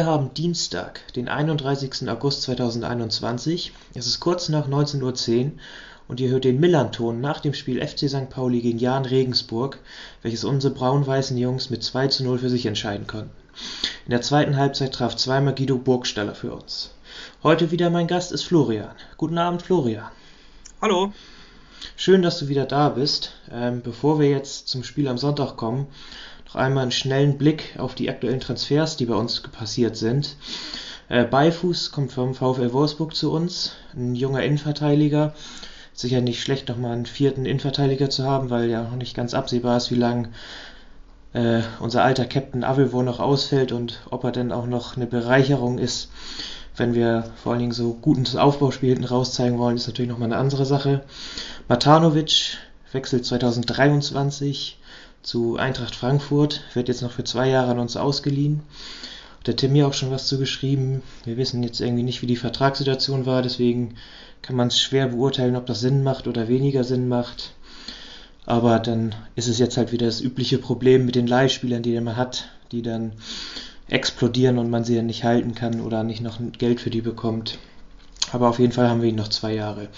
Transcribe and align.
Wir 0.00 0.06
haben 0.06 0.32
Dienstag, 0.32 1.02
den 1.12 1.28
31. 1.28 2.08
August 2.08 2.40
2021. 2.44 3.72
Es 3.92 4.06
ist 4.06 4.18
kurz 4.18 4.48
nach 4.48 4.66
19.10 4.66 5.44
Uhr 5.44 5.52
und 6.08 6.20
ihr 6.20 6.30
hört 6.30 6.44
den 6.44 6.58
Millanton 6.58 7.20
nach 7.20 7.40
dem 7.40 7.52
Spiel 7.52 7.86
FC 7.86 8.08
St. 8.08 8.30
Pauli 8.30 8.62
gegen 8.62 8.78
Jan 8.78 9.04
Regensburg, 9.04 9.78
welches 10.22 10.44
unsere 10.44 10.72
braun-weißen 10.72 11.36
Jungs 11.36 11.68
mit 11.68 11.84
2 11.84 12.08
zu 12.08 12.24
0 12.24 12.38
für 12.38 12.48
sich 12.48 12.64
entscheiden 12.64 13.06
konnten. 13.06 13.36
In 14.06 14.12
der 14.12 14.22
zweiten 14.22 14.56
Halbzeit 14.56 14.94
traf 14.94 15.16
zweimal 15.16 15.54
Guido 15.54 15.76
Burgstaller 15.76 16.34
für 16.34 16.54
uns. 16.54 16.94
Heute 17.42 17.70
wieder 17.70 17.90
mein 17.90 18.06
Gast 18.06 18.32
ist 18.32 18.44
Florian. 18.44 18.96
Guten 19.18 19.36
Abend, 19.36 19.60
Florian. 19.60 20.10
Hallo. 20.80 21.12
Schön, 21.96 22.22
dass 22.22 22.38
du 22.38 22.48
wieder 22.48 22.64
da 22.64 22.88
bist. 22.88 23.32
Ähm, 23.52 23.82
bevor 23.82 24.18
wir 24.18 24.30
jetzt 24.30 24.68
zum 24.68 24.82
Spiel 24.82 25.08
am 25.08 25.18
Sonntag 25.18 25.58
kommen, 25.58 25.88
noch 26.50 26.60
einmal 26.60 26.82
einen 26.82 26.92
schnellen 26.92 27.38
Blick 27.38 27.76
auf 27.78 27.94
die 27.94 28.10
aktuellen 28.10 28.40
Transfers, 28.40 28.96
die 28.96 29.06
bei 29.06 29.14
uns 29.14 29.40
passiert 29.40 29.96
sind. 29.96 30.36
Äh, 31.08 31.24
Beifuß 31.24 31.92
kommt 31.92 32.12
vom 32.12 32.34
VfL 32.34 32.72
Wolfsburg 32.72 33.14
zu 33.14 33.32
uns, 33.32 33.72
ein 33.94 34.14
junger 34.14 34.42
Innenverteidiger. 34.42 35.34
Sicher 35.92 36.20
nicht 36.20 36.42
schlecht, 36.42 36.68
nochmal 36.68 36.92
einen 36.92 37.06
vierten 37.06 37.46
Innenverteidiger 37.46 38.10
zu 38.10 38.24
haben, 38.24 38.50
weil 38.50 38.68
ja 38.68 38.82
noch 38.82 38.96
nicht 38.96 39.14
ganz 39.14 39.34
absehbar 39.34 39.76
ist, 39.76 39.90
wie 39.90 39.96
lange 39.96 40.30
äh, 41.34 41.60
unser 41.78 42.02
alter 42.02 42.24
Captain 42.24 42.64
Avevor 42.64 43.04
noch 43.04 43.20
ausfällt 43.20 43.70
und 43.70 44.00
ob 44.10 44.24
er 44.24 44.32
denn 44.32 44.50
auch 44.50 44.66
noch 44.66 44.96
eine 44.96 45.06
Bereicherung 45.06 45.78
ist, 45.78 46.10
wenn 46.76 46.94
wir 46.94 47.24
vor 47.36 47.52
allen 47.52 47.60
Dingen 47.60 47.72
so 47.72 47.92
gutes 47.92 48.34
Aufbauspiel 48.36 48.90
hinten 48.90 49.04
rauszeigen 49.04 49.58
wollen, 49.58 49.76
ist 49.76 49.86
natürlich 49.86 50.10
nochmal 50.10 50.28
eine 50.32 50.38
andere 50.38 50.64
Sache. 50.64 51.02
Matanovic 51.68 52.56
wechselt 52.92 53.24
2023 53.24 54.79
zu 55.22 55.56
Eintracht 55.56 55.94
Frankfurt, 55.94 56.62
wird 56.74 56.88
jetzt 56.88 57.02
noch 57.02 57.12
für 57.12 57.24
zwei 57.24 57.48
Jahre 57.48 57.72
an 57.72 57.78
uns 57.78 57.96
ausgeliehen. 57.96 58.60
Der 59.46 59.56
Tim 59.56 59.74
hier 59.74 59.86
auch 59.86 59.94
schon 59.94 60.10
was 60.10 60.26
zugeschrieben. 60.26 61.02
Wir 61.24 61.36
wissen 61.36 61.62
jetzt 61.62 61.80
irgendwie 61.80 62.02
nicht, 62.02 62.22
wie 62.22 62.26
die 62.26 62.36
Vertragssituation 62.36 63.26
war, 63.26 63.42
deswegen 63.42 63.94
kann 64.42 64.56
man 64.56 64.68
es 64.68 64.80
schwer 64.80 65.08
beurteilen, 65.08 65.56
ob 65.56 65.66
das 65.66 65.80
Sinn 65.80 66.02
macht 66.02 66.26
oder 66.26 66.48
weniger 66.48 66.84
Sinn 66.84 67.08
macht. 67.08 67.52
Aber 68.46 68.78
dann 68.78 69.14
ist 69.36 69.48
es 69.48 69.58
jetzt 69.58 69.76
halt 69.76 69.92
wieder 69.92 70.06
das 70.06 70.20
übliche 70.20 70.58
Problem 70.58 71.06
mit 71.06 71.14
den 71.14 71.26
Leihspielern, 71.26 71.82
die 71.82 71.98
man 72.00 72.16
hat, 72.16 72.48
die 72.72 72.82
dann 72.82 73.12
explodieren 73.88 74.58
und 74.58 74.70
man 74.70 74.84
sie 74.84 74.96
dann 74.96 75.06
nicht 75.06 75.24
halten 75.24 75.54
kann 75.54 75.80
oder 75.80 76.02
nicht 76.02 76.22
noch 76.22 76.38
Geld 76.58 76.80
für 76.80 76.90
die 76.90 77.02
bekommt. 77.02 77.58
Aber 78.32 78.48
auf 78.48 78.58
jeden 78.58 78.72
Fall 78.72 78.88
haben 78.88 79.02
wir 79.02 79.08
ihn 79.08 79.16
noch 79.16 79.28
zwei 79.28 79.54
Jahre. 79.54 79.88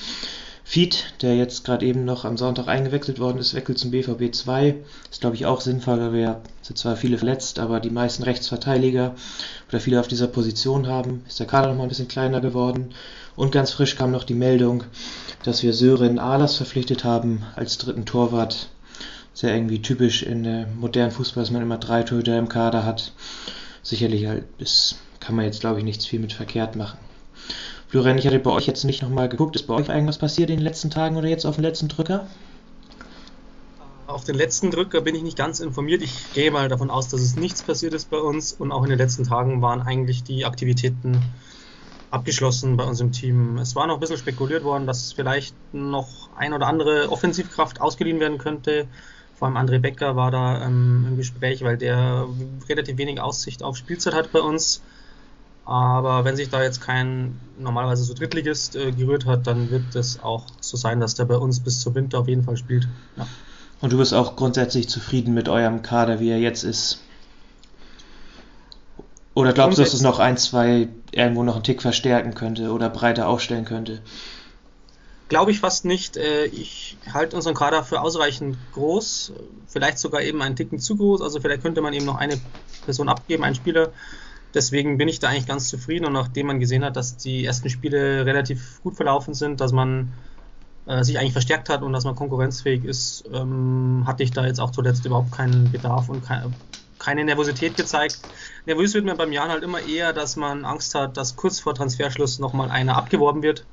Feed, 0.64 1.12
der 1.22 1.36
jetzt 1.36 1.64
gerade 1.64 1.84
eben 1.84 2.04
noch 2.04 2.24
am 2.24 2.36
Sonntag 2.36 2.68
eingewechselt 2.68 3.18
worden 3.18 3.38
ist, 3.38 3.54
wechselt 3.54 3.78
zum 3.78 3.90
BVB 3.90 4.32
2. 4.32 4.76
Ist, 5.10 5.20
glaube 5.20 5.36
ich, 5.36 5.44
auch 5.44 5.60
sinnvoll, 5.60 6.00
weil 6.00 6.12
wir 6.12 6.40
sind 6.62 6.78
zwar 6.78 6.96
viele 6.96 7.18
verletzt, 7.18 7.58
aber 7.58 7.80
die 7.80 7.90
meisten 7.90 8.22
Rechtsverteidiger 8.22 9.14
oder 9.68 9.80
viele 9.80 10.00
auf 10.00 10.08
dieser 10.08 10.28
Position 10.28 10.86
haben. 10.86 11.24
Ist 11.26 11.40
der 11.40 11.46
Kader 11.46 11.68
noch 11.68 11.76
mal 11.76 11.82
ein 11.82 11.88
bisschen 11.88 12.08
kleiner 12.08 12.40
geworden. 12.40 12.94
Und 13.34 13.50
ganz 13.52 13.72
frisch 13.72 13.96
kam 13.96 14.12
noch 14.12 14.24
die 14.24 14.34
Meldung, 14.34 14.84
dass 15.42 15.62
wir 15.62 15.72
Sören 15.72 16.18
Ahlers 16.18 16.56
verpflichtet 16.56 17.04
haben 17.04 17.44
als 17.56 17.78
dritten 17.78 18.06
Torwart. 18.06 18.68
Sehr 19.34 19.54
irgendwie 19.54 19.82
typisch 19.82 20.22
in 20.22 20.44
der 20.44 20.68
modernen 20.68 21.12
Fußball, 21.12 21.42
dass 21.42 21.50
man 21.50 21.62
immer 21.62 21.78
drei 21.78 22.02
Torhüter 22.02 22.38
im 22.38 22.48
Kader 22.48 22.84
hat. 22.84 23.12
Sicherlich 23.82 24.26
halt, 24.26 24.44
das 24.58 24.96
kann 25.18 25.34
man 25.34 25.44
jetzt, 25.44 25.60
glaube 25.60 25.78
ich, 25.78 25.84
nichts 25.84 26.06
viel 26.06 26.20
mit 26.20 26.32
verkehrt 26.32 26.76
machen. 26.76 26.98
Florian, 27.92 28.16
ich 28.16 28.26
hatte 28.26 28.38
bei 28.38 28.50
euch 28.50 28.66
jetzt 28.66 28.84
nicht 28.84 29.02
nochmal 29.02 29.28
geguckt. 29.28 29.54
Ist 29.54 29.66
bei 29.66 29.74
euch 29.74 29.90
irgendwas 29.90 30.16
passiert 30.16 30.48
in 30.48 30.56
den 30.56 30.64
letzten 30.64 30.88
Tagen 30.88 31.18
oder 31.18 31.28
jetzt 31.28 31.44
auf 31.44 31.56
den 31.56 31.62
letzten 31.62 31.88
Drücker? 31.88 32.26
Auf 34.06 34.24
den 34.24 34.34
letzten 34.34 34.70
Drücker 34.70 35.02
bin 35.02 35.14
ich 35.14 35.22
nicht 35.22 35.36
ganz 35.36 35.60
informiert. 35.60 36.00
Ich 36.00 36.32
gehe 36.32 36.50
mal 36.50 36.70
davon 36.70 36.88
aus, 36.88 37.08
dass 37.08 37.20
es 37.20 37.36
nichts 37.36 37.62
passiert 37.62 37.92
ist 37.92 38.08
bei 38.08 38.16
uns 38.16 38.54
und 38.54 38.72
auch 38.72 38.82
in 38.84 38.88
den 38.88 38.98
letzten 38.98 39.24
Tagen 39.24 39.60
waren 39.60 39.82
eigentlich 39.82 40.24
die 40.24 40.46
Aktivitäten 40.46 41.20
abgeschlossen 42.10 42.78
bei 42.78 42.84
uns 42.84 42.98
im 43.02 43.12
Team. 43.12 43.58
Es 43.58 43.76
war 43.76 43.86
noch 43.86 43.96
ein 43.96 44.00
bisschen 44.00 44.16
spekuliert 44.16 44.64
worden, 44.64 44.86
dass 44.86 45.12
vielleicht 45.12 45.54
noch 45.74 46.30
ein 46.34 46.54
oder 46.54 46.68
andere 46.68 47.12
Offensivkraft 47.12 47.82
ausgeliehen 47.82 48.20
werden 48.20 48.38
könnte. 48.38 48.86
Vor 49.34 49.48
allem 49.48 49.58
André 49.58 49.80
Becker 49.80 50.16
war 50.16 50.30
da 50.30 50.64
ähm, 50.64 51.04
im 51.10 51.16
Gespräch, 51.18 51.62
weil 51.62 51.76
der 51.76 52.26
relativ 52.70 52.96
wenig 52.96 53.20
Aussicht 53.20 53.62
auf 53.62 53.76
Spielzeit 53.76 54.14
hat 54.14 54.32
bei 54.32 54.40
uns. 54.40 54.80
Aber 55.64 56.24
wenn 56.24 56.36
sich 56.36 56.50
da 56.50 56.62
jetzt 56.62 56.80
kein 56.80 57.38
normalerweise 57.58 58.02
so 58.02 58.14
Drittligist 58.14 58.74
äh, 58.74 58.90
gerührt 58.90 59.26
hat, 59.26 59.46
dann 59.46 59.70
wird 59.70 59.94
es 59.94 60.22
auch 60.22 60.46
so 60.60 60.76
sein, 60.76 61.00
dass 61.00 61.14
der 61.14 61.24
bei 61.24 61.36
uns 61.36 61.60
bis 61.60 61.80
zum 61.80 61.94
Winter 61.94 62.18
auf 62.18 62.28
jeden 62.28 62.42
Fall 62.42 62.56
spielt. 62.56 62.88
Ja. 63.16 63.26
Und 63.80 63.92
du 63.92 63.98
bist 63.98 64.14
auch 64.14 64.36
grundsätzlich 64.36 64.88
zufrieden 64.88 65.34
mit 65.34 65.48
eurem 65.48 65.82
Kader, 65.82 66.20
wie 66.20 66.30
er 66.30 66.38
jetzt 66.38 66.64
ist? 66.64 67.00
Oder 69.34 69.52
glaubst 69.52 69.78
du, 69.78 69.82
dass 69.82 69.94
es 69.94 70.02
noch 70.02 70.18
ein, 70.18 70.36
zwei 70.36 70.88
irgendwo 71.10 71.42
noch 71.42 71.54
einen 71.54 71.64
Tick 71.64 71.80
verstärken 71.80 72.34
könnte 72.34 72.70
oder 72.70 72.90
breiter 72.90 73.28
aufstellen 73.28 73.64
könnte? 73.64 74.02
Glaube 75.28 75.50
ich 75.50 75.60
fast 75.60 75.84
nicht. 75.84 76.16
Äh, 76.16 76.46
ich 76.46 76.96
halte 77.12 77.36
unseren 77.36 77.54
Kader 77.54 77.82
für 77.82 78.02
ausreichend 78.02 78.58
groß, 78.74 79.32
vielleicht 79.66 79.98
sogar 79.98 80.20
eben 80.20 80.42
einen 80.42 80.56
Ticken 80.56 80.78
zu 80.78 80.96
groß. 80.96 81.22
Also 81.22 81.40
vielleicht 81.40 81.62
könnte 81.62 81.80
man 81.80 81.94
eben 81.94 82.04
noch 82.04 82.18
eine 82.18 82.38
Person 82.84 83.08
abgeben, 83.08 83.42
einen 83.42 83.54
Spieler. 83.54 83.92
Deswegen 84.54 84.98
bin 84.98 85.08
ich 85.08 85.18
da 85.18 85.28
eigentlich 85.28 85.46
ganz 85.46 85.68
zufrieden 85.68 86.04
und 86.04 86.12
nachdem 86.12 86.46
man 86.46 86.60
gesehen 86.60 86.84
hat, 86.84 86.96
dass 86.96 87.16
die 87.16 87.44
ersten 87.44 87.70
Spiele 87.70 88.26
relativ 88.26 88.82
gut 88.82 88.96
verlaufen 88.96 89.34
sind, 89.34 89.60
dass 89.60 89.72
man 89.72 90.12
äh, 90.86 91.02
sich 91.04 91.18
eigentlich 91.18 91.32
verstärkt 91.32 91.68
hat 91.68 91.82
und 91.82 91.92
dass 91.92 92.04
man 92.04 92.14
konkurrenzfähig 92.14 92.84
ist, 92.84 93.24
ähm, 93.32 94.04
hatte 94.06 94.22
ich 94.22 94.32
da 94.32 94.44
jetzt 94.44 94.60
auch 94.60 94.70
zuletzt 94.70 95.06
überhaupt 95.06 95.32
keinen 95.32 95.70
Bedarf 95.70 96.08
und 96.08 96.24
kein, 96.24 96.54
keine 96.98 97.24
Nervosität 97.24 97.76
gezeigt. 97.76 98.18
Nervös 98.66 98.92
wird 98.94 99.04
man 99.04 99.16
beim 99.16 99.32
Jan 99.32 99.48
halt 99.48 99.62
immer 99.62 99.80
eher, 99.80 100.12
dass 100.12 100.36
man 100.36 100.64
Angst 100.64 100.94
hat, 100.94 101.16
dass 101.16 101.36
kurz 101.36 101.60
vor 101.60 101.74
Transferschluss 101.74 102.38
nochmal 102.38 102.70
einer 102.70 102.96
abgeworben 102.96 103.42
wird. 103.42 103.64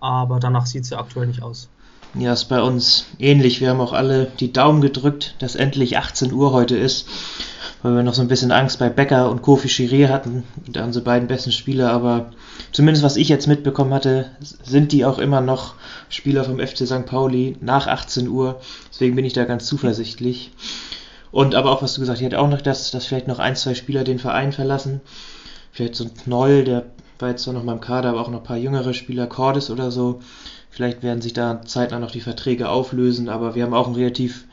Aber 0.00 0.40
danach 0.40 0.66
sieht 0.66 0.84
es 0.84 0.90
ja 0.90 0.98
aktuell 0.98 1.26
nicht 1.26 1.42
aus. 1.42 1.68
Ja, 2.14 2.32
ist 2.32 2.44
bei 2.44 2.60
uns 2.60 3.06
ähnlich. 3.18 3.60
Wir 3.60 3.70
haben 3.70 3.80
auch 3.80 3.92
alle 3.92 4.26
die 4.38 4.52
Daumen 4.52 4.80
gedrückt, 4.80 5.34
dass 5.38 5.54
endlich 5.54 5.96
18 5.96 6.32
Uhr 6.32 6.52
heute 6.52 6.76
ist, 6.76 7.08
weil 7.82 7.96
wir 7.96 8.02
noch 8.02 8.14
so 8.14 8.22
ein 8.22 8.28
bisschen 8.28 8.52
Angst 8.52 8.78
bei 8.78 8.88
Becker 8.88 9.30
und 9.30 9.42
Kofi 9.42 9.68
Chiré 9.68 10.08
hatten, 10.08 10.44
unsere 10.76 11.04
beiden 11.04 11.28
besten 11.28 11.52
Spieler. 11.52 11.90
Aber 11.90 12.30
zumindest 12.70 13.04
was 13.04 13.16
ich 13.16 13.28
jetzt 13.28 13.48
mitbekommen 13.48 13.92
hatte, 13.92 14.26
sind 14.40 14.92
die 14.92 15.04
auch 15.04 15.18
immer 15.18 15.40
noch 15.40 15.74
Spieler 16.08 16.44
vom 16.44 16.58
FC 16.58 16.86
St. 16.86 17.06
Pauli 17.06 17.56
nach 17.60 17.86
18 17.86 18.28
Uhr. 18.28 18.60
Deswegen 18.90 19.16
bin 19.16 19.24
ich 19.24 19.32
da 19.32 19.44
ganz 19.44 19.66
zuversichtlich. 19.66 20.52
Und 21.32 21.54
aber 21.54 21.70
auch, 21.70 21.82
was 21.82 21.94
du 21.94 22.00
gesagt 22.00 22.22
hast, 22.22 22.34
auch 22.34 22.48
noch 22.48 22.60
das, 22.60 22.90
dass 22.90 23.06
vielleicht 23.06 23.26
noch 23.26 23.38
ein, 23.38 23.56
zwei 23.56 23.74
Spieler 23.74 24.04
den 24.04 24.18
Verein 24.18 24.52
verlassen. 24.52 25.00
Vielleicht 25.72 25.94
so 25.94 26.04
ein 26.04 26.14
Knoll, 26.14 26.64
der 26.64 26.84
war 27.18 27.30
jetzt 27.30 27.44
zwar 27.44 27.54
noch 27.54 27.64
mal 27.64 27.72
im 27.72 27.80
Kader, 27.80 28.10
aber 28.10 28.20
auch 28.20 28.28
noch 28.28 28.40
ein 28.40 28.44
paar 28.44 28.58
jüngere 28.58 28.92
Spieler, 28.92 29.26
Cordes 29.26 29.70
oder 29.70 29.90
so. 29.90 30.20
Vielleicht 30.70 31.02
werden 31.02 31.22
sich 31.22 31.32
da 31.32 31.62
zeitnah 31.62 31.98
noch 31.98 32.10
die 32.10 32.20
Verträge 32.20 32.68
auflösen, 32.68 33.28
aber 33.28 33.54
wir 33.54 33.64
haben 33.64 33.74
auch 33.74 33.86
einen 33.86 33.96
relativ, 33.96 34.44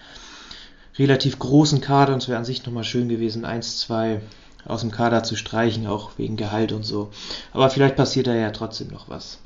relativ 0.99 1.39
großen 1.39 1.81
Kader 1.81 2.13
und 2.13 2.21
es 2.21 2.27
wäre 2.27 2.37
an 2.37 2.45
sich 2.45 2.65
nochmal 2.65 2.83
schön 2.83 3.09
gewesen, 3.09 3.45
eins, 3.45 3.79
zwei 3.79 4.21
aus 4.65 4.81
dem 4.81 4.91
Kader 4.91 5.23
zu 5.23 5.35
streichen, 5.35 5.87
auch 5.87 6.11
wegen 6.17 6.35
Gehalt 6.35 6.71
und 6.73 6.83
so. 6.83 7.09
Aber 7.53 7.69
vielleicht 7.69 7.95
passiert 7.95 8.27
da 8.27 8.35
ja 8.35 8.51
trotzdem 8.51 8.89
noch 8.89 9.09
was. 9.09 9.39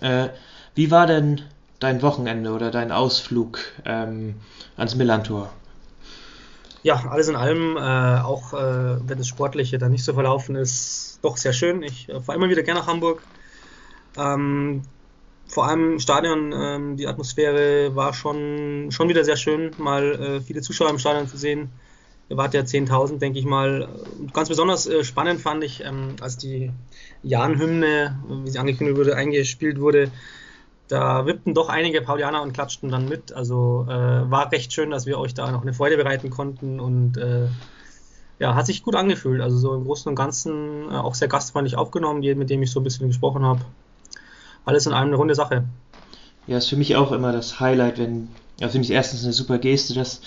Äh, 0.00 0.28
wie 0.74 0.90
war 0.90 1.06
denn 1.06 1.42
dein 1.80 2.00
Wochenende 2.02 2.52
oder 2.52 2.70
dein 2.70 2.92
Ausflug 2.92 3.58
ähm, 3.84 4.36
ans 4.76 4.94
Millantor? 4.94 5.50
ja, 6.86 7.02
alles 7.10 7.26
in 7.26 7.34
allem, 7.34 7.76
äh, 7.76 8.20
auch 8.20 8.52
äh, 8.52 9.08
wenn 9.08 9.18
das 9.18 9.26
Sportliche 9.26 9.76
da 9.76 9.88
nicht 9.88 10.04
so 10.04 10.14
verlaufen 10.14 10.54
ist, 10.54 11.18
doch 11.20 11.36
sehr 11.36 11.52
schön. 11.52 11.82
Ich 11.82 12.08
äh, 12.08 12.20
fahre 12.20 12.38
immer 12.38 12.48
wieder 12.48 12.62
gerne 12.62 12.78
nach 12.78 12.86
Hamburg. 12.86 13.22
Ähm, 14.16 14.82
vor 15.48 15.66
allem 15.66 15.92
im 15.92 15.98
Stadion, 16.00 16.52
ähm, 16.54 16.96
die 16.96 17.06
Atmosphäre 17.06 17.94
war 17.94 18.12
schon, 18.12 18.90
schon 18.90 19.08
wieder 19.08 19.24
sehr 19.24 19.36
schön, 19.36 19.70
mal 19.78 20.14
äh, 20.14 20.40
viele 20.40 20.60
Zuschauer 20.60 20.90
im 20.90 20.98
Stadion 20.98 21.28
zu 21.28 21.36
sehen. 21.36 21.70
Ihr 22.28 22.36
wart 22.36 22.54
ja 22.54 22.62
10.000, 22.62 23.18
denke 23.18 23.38
ich 23.38 23.44
mal. 23.44 23.88
Ganz 24.32 24.48
besonders 24.48 24.86
äh, 24.86 25.04
spannend 25.04 25.40
fand 25.40 25.62
ich, 25.62 25.84
ähm, 25.84 26.16
als 26.20 26.36
die 26.36 26.72
Jan-Hymne, 27.22 28.18
wie 28.44 28.50
sie 28.50 28.58
angekündigt 28.58 28.98
wurde, 28.98 29.16
eingespielt 29.16 29.80
wurde, 29.80 30.10
da 30.88 31.26
wippten 31.26 31.54
doch 31.54 31.68
einige 31.68 32.00
Paulianer 32.02 32.42
und 32.42 32.52
klatschten 32.52 32.90
dann 32.90 33.08
mit. 33.08 33.32
Also 33.32 33.86
äh, 33.88 34.30
war 34.30 34.50
recht 34.52 34.72
schön, 34.72 34.90
dass 34.90 35.06
wir 35.06 35.18
euch 35.18 35.34
da 35.34 35.50
noch 35.50 35.62
eine 35.62 35.72
Freude 35.72 35.96
bereiten 35.96 36.30
konnten 36.30 36.80
und 36.80 37.16
äh, 37.16 37.48
ja, 38.38 38.54
hat 38.54 38.66
sich 38.66 38.82
gut 38.82 38.94
angefühlt. 38.94 39.40
Also 39.40 39.56
so 39.58 39.74
im 39.74 39.84
Großen 39.84 40.08
und 40.08 40.16
Ganzen 40.16 40.90
äh, 40.90 40.94
auch 40.94 41.14
sehr 41.14 41.28
gastfreundlich 41.28 41.76
aufgenommen, 41.76 42.20
mit 42.20 42.50
dem 42.50 42.62
ich 42.62 42.70
so 42.70 42.80
ein 42.80 42.84
bisschen 42.84 43.08
gesprochen 43.08 43.44
habe. 43.44 43.60
Alles 44.66 44.86
in 44.86 44.92
allem 44.92 45.08
eine 45.08 45.16
runde 45.16 45.34
Sache. 45.34 45.64
Ja, 46.46 46.58
ist 46.58 46.68
für 46.68 46.76
mich 46.76 46.96
auch 46.96 47.12
immer 47.12 47.32
das 47.32 47.60
Highlight, 47.60 47.98
wenn, 47.98 48.28
ja, 48.60 48.68
finde 48.68 48.84
ich 48.84 48.90
erstens 48.90 49.24
eine 49.24 49.32
super 49.32 49.58
Geste, 49.58 49.94
dass 49.94 50.20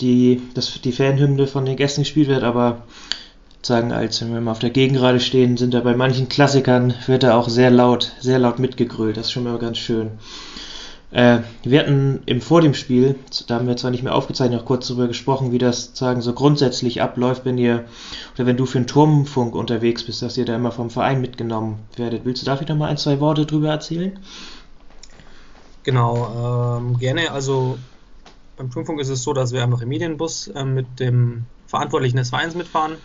die, 0.00 0.42
dass 0.54 0.80
die 0.80 0.92
Fanhymne 0.92 1.46
von 1.46 1.64
den 1.64 1.76
Gästen 1.76 2.02
gespielt 2.02 2.28
wird, 2.28 2.42
aber 2.42 2.82
sagen, 3.62 3.92
als 3.92 4.20
wenn 4.20 4.32
wir 4.32 4.40
mal 4.40 4.52
auf 4.52 4.58
der 4.58 4.70
Gegengrade 4.70 5.20
stehen, 5.20 5.56
sind 5.56 5.74
da 5.74 5.80
bei 5.80 5.94
manchen 5.94 6.28
Klassikern, 6.28 6.94
wird 7.06 7.22
da 7.22 7.36
auch 7.36 7.48
sehr 7.48 7.70
laut, 7.70 8.12
sehr 8.20 8.38
laut 8.38 8.58
mitgegrölt. 8.58 9.16
Das 9.16 9.26
ist 9.26 9.32
schon 9.32 9.44
mal 9.44 9.58
ganz 9.58 9.78
schön. 9.78 10.10
Äh, 11.12 11.38
wir 11.62 11.80
hatten 11.80 12.22
im 12.26 12.40
vor 12.40 12.60
dem 12.60 12.74
Spiel, 12.74 13.14
da 13.46 13.56
haben 13.56 13.68
wir 13.68 13.76
zwar 13.76 13.92
nicht 13.92 14.02
mehr 14.02 14.14
aufgezeichnet, 14.14 14.58
noch 14.58 14.66
kurz 14.66 14.88
darüber 14.88 15.06
gesprochen, 15.06 15.52
wie 15.52 15.58
das 15.58 15.92
sagen 15.94 16.20
so 16.20 16.32
grundsätzlich 16.32 17.00
abläuft, 17.00 17.44
wenn 17.44 17.58
ihr 17.58 17.84
oder 18.34 18.46
wenn 18.46 18.56
du 18.56 18.66
für 18.66 18.78
einen 18.78 18.88
Turmfunk 18.88 19.54
unterwegs 19.54 20.04
bist, 20.04 20.22
dass 20.22 20.36
ihr 20.36 20.44
da 20.44 20.56
immer 20.56 20.72
vom 20.72 20.90
Verein 20.90 21.20
mitgenommen 21.20 21.78
werdet. 21.96 22.24
Willst 22.24 22.42
du 22.42 22.46
dafür 22.46 22.68
noch 22.68 22.76
mal 22.76 22.88
ein, 22.88 22.96
zwei 22.96 23.20
Worte 23.20 23.46
drüber 23.46 23.68
erzählen? 23.68 24.18
Genau, 25.84 26.78
ähm, 26.78 26.98
gerne. 26.98 27.30
Also 27.30 27.78
beim 28.56 28.70
Turmfunk 28.70 29.00
ist 29.00 29.08
es 29.08 29.22
so, 29.22 29.32
dass 29.32 29.52
wir 29.52 29.62
einfach 29.62 29.82
im 29.82 29.88
Medienbus 29.88 30.48
äh, 30.48 30.64
mit 30.64 30.98
dem 30.98 31.44
Verantwortlichen 31.68 32.16
des 32.16 32.30
Vereins 32.30 32.56
mitfahren. 32.56 32.96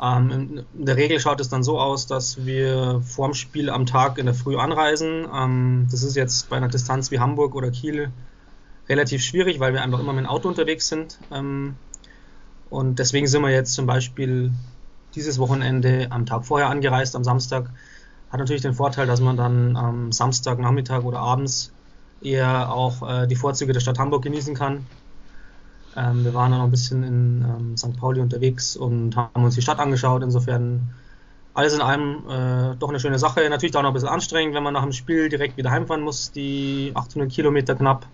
Ähm, 0.00 0.64
in 0.74 0.84
der 0.84 0.96
Regel 0.96 1.20
schaut 1.20 1.40
es 1.40 1.48
dann 1.48 1.62
so 1.62 1.78
aus, 1.80 2.06
dass 2.06 2.44
wir 2.44 3.00
vorm 3.02 3.34
Spiel 3.34 3.70
am 3.70 3.86
Tag 3.86 4.18
in 4.18 4.26
der 4.26 4.34
Früh 4.34 4.56
anreisen. 4.56 5.26
Ähm, 5.32 5.88
das 5.90 6.02
ist 6.02 6.16
jetzt 6.16 6.50
bei 6.50 6.56
einer 6.56 6.68
Distanz 6.68 7.10
wie 7.10 7.18
Hamburg 7.18 7.54
oder 7.54 7.70
Kiel 7.70 8.10
relativ 8.88 9.22
schwierig, 9.22 9.58
weil 9.58 9.72
wir 9.72 9.82
einfach 9.82 9.98
immer 9.98 10.12
mit 10.12 10.24
dem 10.24 10.28
Auto 10.28 10.48
unterwegs 10.48 10.88
sind. 10.88 11.18
Ähm, 11.32 11.76
und 12.68 12.98
deswegen 12.98 13.26
sind 13.26 13.42
wir 13.42 13.50
jetzt 13.50 13.72
zum 13.72 13.86
Beispiel 13.86 14.52
dieses 15.14 15.38
Wochenende 15.38 16.08
am 16.10 16.26
Tag 16.26 16.44
vorher 16.44 16.68
angereist, 16.68 17.16
am 17.16 17.24
Samstag. 17.24 17.70
Hat 18.30 18.40
natürlich 18.40 18.62
den 18.62 18.74
Vorteil, 18.74 19.06
dass 19.06 19.20
man 19.20 19.36
dann 19.36 19.76
am 19.76 20.12
Samstag, 20.12 20.58
Nachmittag 20.58 21.04
oder 21.04 21.20
abends 21.20 21.72
eher 22.20 22.72
auch 22.72 23.08
äh, 23.08 23.26
die 23.26 23.36
Vorzüge 23.36 23.72
der 23.72 23.80
Stadt 23.80 23.98
Hamburg 23.98 24.22
genießen 24.24 24.54
kann 24.54 24.84
ähm, 25.96 26.24
wir 26.24 26.34
waren 26.34 26.50
dann 26.50 26.60
noch 26.60 26.66
ein 26.66 26.70
bisschen 26.70 27.02
in 27.02 27.44
ähm, 27.44 27.76
St. 27.76 27.96
Pauli 27.96 28.20
unterwegs 28.20 28.76
und 28.76 29.16
haben 29.16 29.44
uns 29.44 29.54
die 29.54 29.62
Stadt 29.62 29.78
angeschaut. 29.78 30.22
Insofern 30.22 30.94
alles 31.54 31.74
in 31.74 31.80
allem 31.80 32.22
äh, 32.28 32.76
doch 32.76 32.90
eine 32.90 33.00
schöne 33.00 33.18
Sache. 33.18 33.48
Natürlich 33.48 33.74
auch 33.76 33.82
noch 33.82 33.90
ein 33.90 33.94
bisschen 33.94 34.08
anstrengend, 34.08 34.54
wenn 34.54 34.62
man 34.62 34.74
nach 34.74 34.82
dem 34.82 34.92
Spiel 34.92 35.28
direkt 35.28 35.56
wieder 35.56 35.70
heimfahren 35.70 36.02
muss, 36.02 36.30
die 36.32 36.92
800 36.94 37.32
Kilometer 37.32 37.74
knapp. 37.74 38.06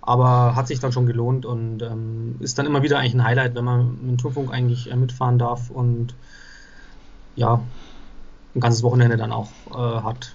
Aber 0.00 0.56
hat 0.56 0.68
sich 0.68 0.80
dann 0.80 0.92
schon 0.92 1.06
gelohnt 1.06 1.44
und 1.44 1.82
ähm, 1.82 2.36
ist 2.40 2.58
dann 2.58 2.64
immer 2.64 2.82
wieder 2.82 2.98
eigentlich 2.98 3.14
ein 3.14 3.24
Highlight, 3.24 3.54
wenn 3.56 3.64
man 3.64 3.98
mit 4.00 4.10
dem 4.12 4.18
Turmfunk 4.18 4.52
eigentlich 4.52 4.90
äh, 4.90 4.96
mitfahren 4.96 5.38
darf 5.38 5.68
und 5.68 6.14
ja, 7.34 7.60
ein 8.54 8.60
ganzes 8.60 8.82
Wochenende 8.82 9.16
dann 9.18 9.32
auch 9.32 9.50
äh, 9.70 10.02
hat. 10.02 10.32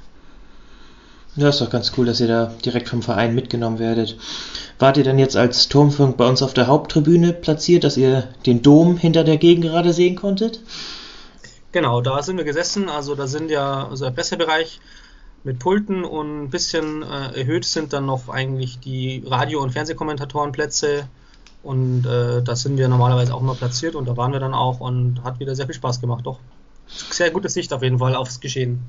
Ja, 1.38 1.48
ist 1.48 1.62
doch 1.62 1.70
ganz 1.70 1.94
cool, 1.98 2.06
dass 2.06 2.20
ihr 2.20 2.28
da 2.28 2.54
direkt 2.66 2.90
vom 2.90 3.02
Verein 3.02 3.34
mitgenommen 3.34 3.80
werdet. 3.80 4.18
Wart 4.80 4.98
ihr 4.98 5.06
denn 5.06 5.18
jetzt 5.18 5.38
als 5.38 5.70
Turmfunk 5.70 6.18
bei 6.18 6.28
uns 6.28 6.42
auf 6.42 6.54
der 6.54 6.68
Haupttribüne 6.68 7.32
platziert, 7.32 7.86
dass 7.86 7.96
ihr 7.96 8.28
den 8.46 8.62
Dom 8.62 8.98
hinter 8.98 9.24
der 9.24 9.38
Gegend 9.38 9.64
gerade 9.64 9.94
sehen 9.94 10.18
konntet? 10.18 10.60
Genau, 11.72 12.02
da 12.02 12.22
sind 12.22 12.36
wir 12.36 12.44
gesessen. 12.44 12.90
Also 12.90 13.16
da 13.16 13.28
sind 13.28 13.50
ja 13.50 13.88
also 13.88 14.04
der 14.06 14.12
Pressebereich 14.12 14.82
mit 15.44 15.60
Pulten 15.60 16.04
und 16.04 16.44
ein 16.44 16.50
bisschen 16.50 17.02
äh, 17.02 17.40
erhöht 17.40 17.64
sind 17.64 17.94
dann 17.94 18.06
noch 18.06 18.28
eigentlich 18.28 18.80
die 18.80 19.24
Radio- 19.26 19.62
und 19.62 19.72
Fernsehkommentatorenplätze. 19.72 21.08
Und 21.64 22.06
äh, 22.06 22.42
da 22.42 22.56
sind 22.56 22.78
wir 22.78 22.90
normalerweise 22.90 23.34
auch 23.34 23.42
immer 23.42 23.56
platziert 23.56 23.96
und 23.96 24.06
da 24.06 24.18
waren 24.18 24.34
wir 24.34 24.40
dann 24.40 24.54
auch 24.54 24.82
und 24.82 25.24
hat 25.24 25.40
wieder 25.40 25.56
sehr 25.56 25.68
viel 25.68 25.76
Spaß 25.76 26.02
gemacht, 26.02 26.26
doch. 26.26 26.40
Sehr 26.88 27.32
gute 27.32 27.48
Sicht 27.48 27.72
auf 27.72 27.84
jeden 27.84 28.00
Fall 28.00 28.16
aufs 28.16 28.42
Geschehen. 28.42 28.82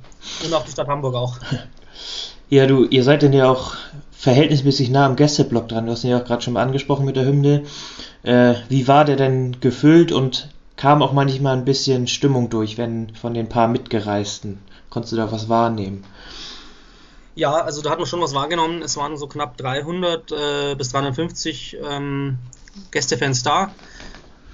Und 0.45 0.53
auf 0.55 0.65
die 0.65 0.73
Stadt 0.73 0.89
Hamburg 0.89 1.15
auch. 1.15 1.39
Ja, 2.49 2.67
du, 2.67 2.85
ihr 2.85 3.03
seid 3.03 3.23
denn 3.23 3.33
ja 3.33 3.49
auch 3.49 3.75
verhältnismäßig 4.13 4.91
nah 4.91 5.07
am 5.07 5.17
Gästeblock 5.17 5.69
dran. 5.69 5.87
Du 5.87 5.93
hast 5.93 6.05
ihn 6.05 6.11
ja 6.11 6.21
auch 6.21 6.25
gerade 6.25 6.43
schon 6.43 6.53
mal 6.55 6.63
angesprochen 6.63 7.05
mit 7.05 7.17
der 7.17 7.25
Hymne. 7.25 7.65
Äh, 8.23 8.55
wie 8.69 8.87
war 8.87 9.05
der 9.05 9.17
denn 9.17 9.61
gefüllt 9.61 10.13
und 10.13 10.49
kam 10.77 11.03
auch 11.03 11.13
manchmal 11.13 11.57
ein 11.57 11.65
bisschen 11.65 12.07
Stimmung 12.07 12.51
durch, 12.51 12.79
wenn 12.79 13.15
von 13.15 13.35
den 13.35 13.49
paar 13.49 13.69
Mitgereisten? 13.69 14.59
Konntest 14.91 15.13
du 15.13 15.17
da 15.17 15.33
was 15.33 15.49
wahrnehmen? 15.49 16.05
Ja, 17.35 17.53
also 17.53 17.83
da 17.83 17.91
hat 17.91 17.99
man 17.99 18.07
schon 18.07 18.21
was 18.21 18.35
wahrgenommen. 18.35 18.83
Es 18.83 18.97
waren 18.97 19.17
so 19.17 19.27
knapp 19.27 19.57
300 19.57 20.33
äh, 20.33 20.75
bis 20.75 20.91
350 20.91 21.79
ähm, 21.83 22.39
Gästefans 22.91 23.43
da. 23.43 23.75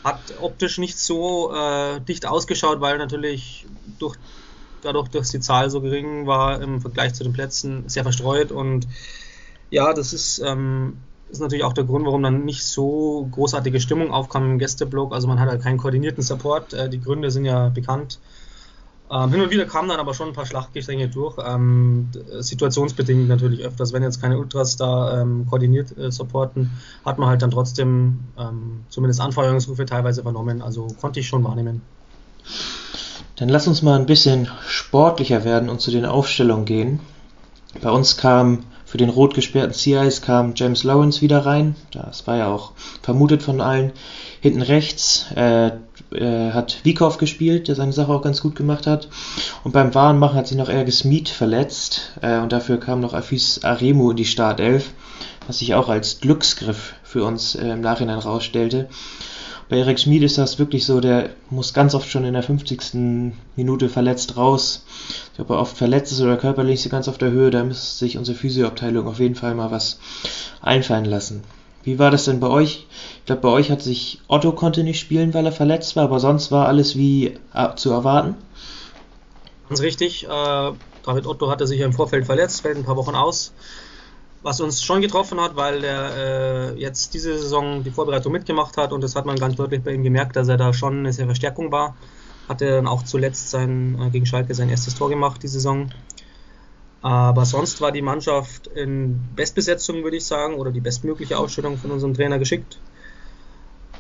Hat 0.05 0.21
optisch 0.41 0.79
nicht 0.79 0.99
so 0.99 1.53
äh, 1.53 2.01
dicht 2.01 2.25
ausgeschaut, 2.25 2.81
weil 2.81 2.99
natürlich 2.99 3.67
durch 3.99 4.17
dadurch, 4.83 5.09
dass 5.09 5.31
die 5.31 5.41
Zahl 5.41 5.71
so 5.71 5.81
gering 5.81 6.27
war 6.27 6.61
im 6.61 6.81
Vergleich 6.81 7.15
zu 7.15 7.25
den 7.25 7.33
Plätzen, 7.33 7.89
sehr 7.89 8.03
verstreut. 8.03 8.53
Und 8.53 8.87
ja, 9.71 9.93
das 9.93 10.13
ist, 10.13 10.41
ähm, 10.45 10.99
ist 11.31 11.41
natürlich 11.41 11.65
auch 11.65 11.73
der 11.73 11.85
Grund, 11.85 12.07
warum 12.07 12.23
dann 12.23 12.45
nicht 12.45 12.65
so 12.65 13.29
großartige 13.31 13.81
Stimmung 13.81 14.13
aufkam 14.13 14.51
im 14.51 14.59
Gästeblock. 14.59 15.13
Also 15.13 15.29
man 15.29 15.41
hat 15.41 15.49
halt 15.49 15.63
keinen 15.63 15.79
koordinierten 15.79 16.23
Support. 16.23 16.73
Äh, 16.73 16.89
die 16.89 17.01
Gründe 17.01 17.31
sind 17.31 17.45
ja 17.45 17.69
bekannt. 17.69 18.19
Ähm, 19.11 19.31
hin 19.31 19.41
und 19.41 19.51
wieder 19.51 19.65
kamen 19.65 19.89
dann 19.89 20.01
aber 20.01 20.13
schon 20.13 20.29
ein 20.29 20.35
paar 20.35 20.45
Schlachtgesänge 20.47 21.09
durch. 21.09 21.37
Ähm, 21.45 22.11
situationsbedingt 22.41 23.29
natürlich 23.29 23.61
öfters, 23.65 23.93
wenn 23.93 24.03
jetzt 24.03 24.21
keine 24.21 24.39
Ultras 24.39 24.77
da 24.77 25.23
ähm, 25.23 25.47
koordiniert 25.49 25.97
äh, 25.97 26.13
supporten, 26.13 26.71
hat 27.05 27.19
man 27.19 27.29
halt 27.29 27.43
dann 27.43 27.51
trotzdem 27.51 28.21
ähm, 28.39 28.85
zumindest 28.91 29.21
Anfeuerungsrufe 29.21 29.87
teilweise 29.87 30.23
vernommen. 30.23 30.61
Also 30.61 30.89
konnte 31.01 31.21
ich 31.21 31.29
schon 31.29 31.43
wahrnehmen. 31.45 31.81
Dann 33.39 33.49
lass 33.49 33.69
uns 33.69 33.83
mal 33.83 33.99
ein 33.99 34.07
bisschen 34.07 34.49
sportlicher 34.67 35.45
werden 35.45 35.69
und 35.69 35.81
zu 35.81 35.91
den 35.91 36.05
Aufstellungen 36.05 36.65
gehen. 36.65 37.01
Bei 37.81 37.91
uns 37.91 38.17
kam 38.17 38.65
für 38.85 38.99
den 38.99 39.11
rot 39.11 39.35
gesperrten 39.35 39.75
Sea 39.75 40.09
kam 40.25 40.55
James 40.57 40.83
Lawrence 40.83 41.21
wieder 41.21 41.45
rein. 41.45 41.77
Das 41.93 42.27
war 42.27 42.39
ja 42.39 42.49
auch 42.49 42.73
vermutet 43.03 43.43
von 43.43 43.61
allen. 43.61 43.93
Hinten 44.41 44.63
rechts 44.63 45.27
äh, 45.37 45.71
äh, 46.11 46.53
hat 46.53 46.79
Wiekow 46.85 47.17
gespielt, 47.19 47.69
der 47.69 47.75
seine 47.75 47.93
Sache 47.93 48.13
auch 48.13 48.23
ganz 48.23 48.41
gut 48.41 48.57
gemacht 48.57 48.87
hat. 48.87 49.09
Und 49.63 49.73
beim 49.73 49.95
Warenmachen 49.95 50.37
hat 50.37 50.49
sich 50.49 50.57
noch 50.57 50.71
Erges 50.71 51.05
Mead 51.05 51.29
verletzt. 51.29 52.13
Äh, 52.23 52.39
und 52.39 52.53
dafür 52.53 52.81
kam 52.81 53.01
noch 53.01 53.15
Afis 53.15 53.63
Aremu 53.63 54.11
in 54.11 54.17
die 54.17 54.25
Startelf, 54.25 54.91
was 55.47 55.59
sich 55.59 55.75
auch 55.75 55.89
als 55.89 56.21
Glücksgriff 56.21 56.95
für 57.05 57.25
uns 57.25 57.55
äh, 57.55 57.69
im 57.69 57.83
Nachhinein 57.83 58.19
rausstellte. 58.19 58.89
Bei 59.69 59.77
Erik 59.77 59.99
Schmid 59.99 60.23
ist 60.23 60.39
das 60.39 60.59
wirklich 60.59 60.87
so, 60.87 61.01
der 61.01 61.31
muss 61.51 61.75
ganz 61.75 61.95
oft 61.95 62.09
schon 62.09 62.25
in 62.25 62.33
der 62.33 62.43
50. 62.43 63.35
Minute 63.55 63.91
verletzt 63.91 64.39
raus. 64.39 64.85
Ob 65.39 65.51
er 65.51 65.59
oft 65.59 65.77
verletzt 65.77 66.13
ist 66.13 66.23
oder 66.23 66.39
körperlich 66.39 66.85
ist 66.85 66.91
ganz 66.91 67.07
auf 67.07 67.19
der 67.19 67.31
Höhe, 67.31 67.51
da 67.51 67.63
müsste 67.65 67.99
sich 67.99 68.17
unsere 68.17 68.37
Physioabteilung 68.37 69.07
auf 69.07 69.21
jeden 69.21 69.35
Fall 69.35 69.55
mal 69.55 69.71
was 69.71 69.99
einfallen 70.63 71.05
lassen. 71.05 71.43
Wie 71.83 71.99
war 71.99 72.11
das 72.11 72.25
denn 72.25 72.41
bei 72.41 72.49
euch? 72.49 72.87
Ich 73.19 73.27
glaube, 73.27 73.43
bei 73.43 73.49
euch 73.49 73.71
hat 73.71 73.83
sich 73.83 74.21
Otto 74.27 74.53
konnte 74.53 74.85
nicht 74.85 75.01
spielen, 75.01 75.35
weil 75.35 75.45
er 75.45 75.53
verletzt 75.53 75.97
war, 75.97 76.05
aber 76.05 76.19
sonst 76.19 76.51
war 76.51 76.67
alles 76.67 76.97
wie 76.97 77.39
äh, 77.53 77.75
zu 77.77 77.91
erwarten. 77.91 78.37
Ganz 79.69 79.83
richtig. 79.83 80.25
Äh, 80.25 80.29
David 80.29 81.27
Otto 81.27 81.51
hatte 81.51 81.67
sich 81.67 81.81
ja 81.81 81.87
im 81.87 81.93
Vorfeld 81.93 82.25
verletzt, 82.25 82.63
fällt 82.63 82.79
ein 82.79 82.85
paar 82.85 82.97
Wochen 82.97 83.15
aus 83.15 83.53
was 84.43 84.61
uns 84.61 84.83
schon 84.83 85.01
getroffen 85.01 85.41
hat, 85.41 85.57
weil 85.57 85.83
er 85.83 86.17
äh, 86.17 86.81
jetzt 86.81 87.15
diese 87.15 87.39
Saison 87.39 87.83
die 87.83 87.91
Vorbereitung 87.91 88.33
mitgemacht 88.33 88.77
hat 88.77 88.93
und 88.93 89.03
das 89.03 89.17
hat 89.17 89.27
man 89.27 89.37
ganz 89.37 89.57
deutlich 89.57 89.83
bei 89.83 89.93
ihm 89.93 90.03
gemerkt, 90.03 90.37
dass 90.37 90.49
er 90.49 90.57
da 90.57 90.73
schon 90.73 91.01
eine 91.01 91.13
sehr 91.13 91.27
Verstärkung 91.27 91.73
war. 91.73 91.97
Hat 92.49 92.63
er 92.63 92.77
dann 92.77 92.87
auch 92.87 93.03
zuletzt 93.03 93.51
sein, 93.51 93.99
äh, 94.01 94.11
gegen 94.11 94.27
Schalke 94.27 94.55
sein 94.55 94.69
erstes 94.71 94.95
Tor 94.95 95.09
gemacht, 95.09 95.43
die 95.43 95.49
Saison. 95.49 95.91
Aber 97.01 97.45
sonst 97.45 97.81
war 97.81 97.93
die 97.93 98.03
Mannschaft 98.03 98.67
in 98.69 99.21
Bestbesetzung, 99.37 100.03
würde 100.03 100.17
ich 100.17 100.27
sagen, 100.27 100.55
oder 100.55 100.73
die 100.73 100.81
bestmögliche 100.81 101.39
Ausstellung 101.39 101.77
von 101.77 101.91
unserem 101.91 102.15
Trainer 102.15 102.39
geschickt. 102.39 102.79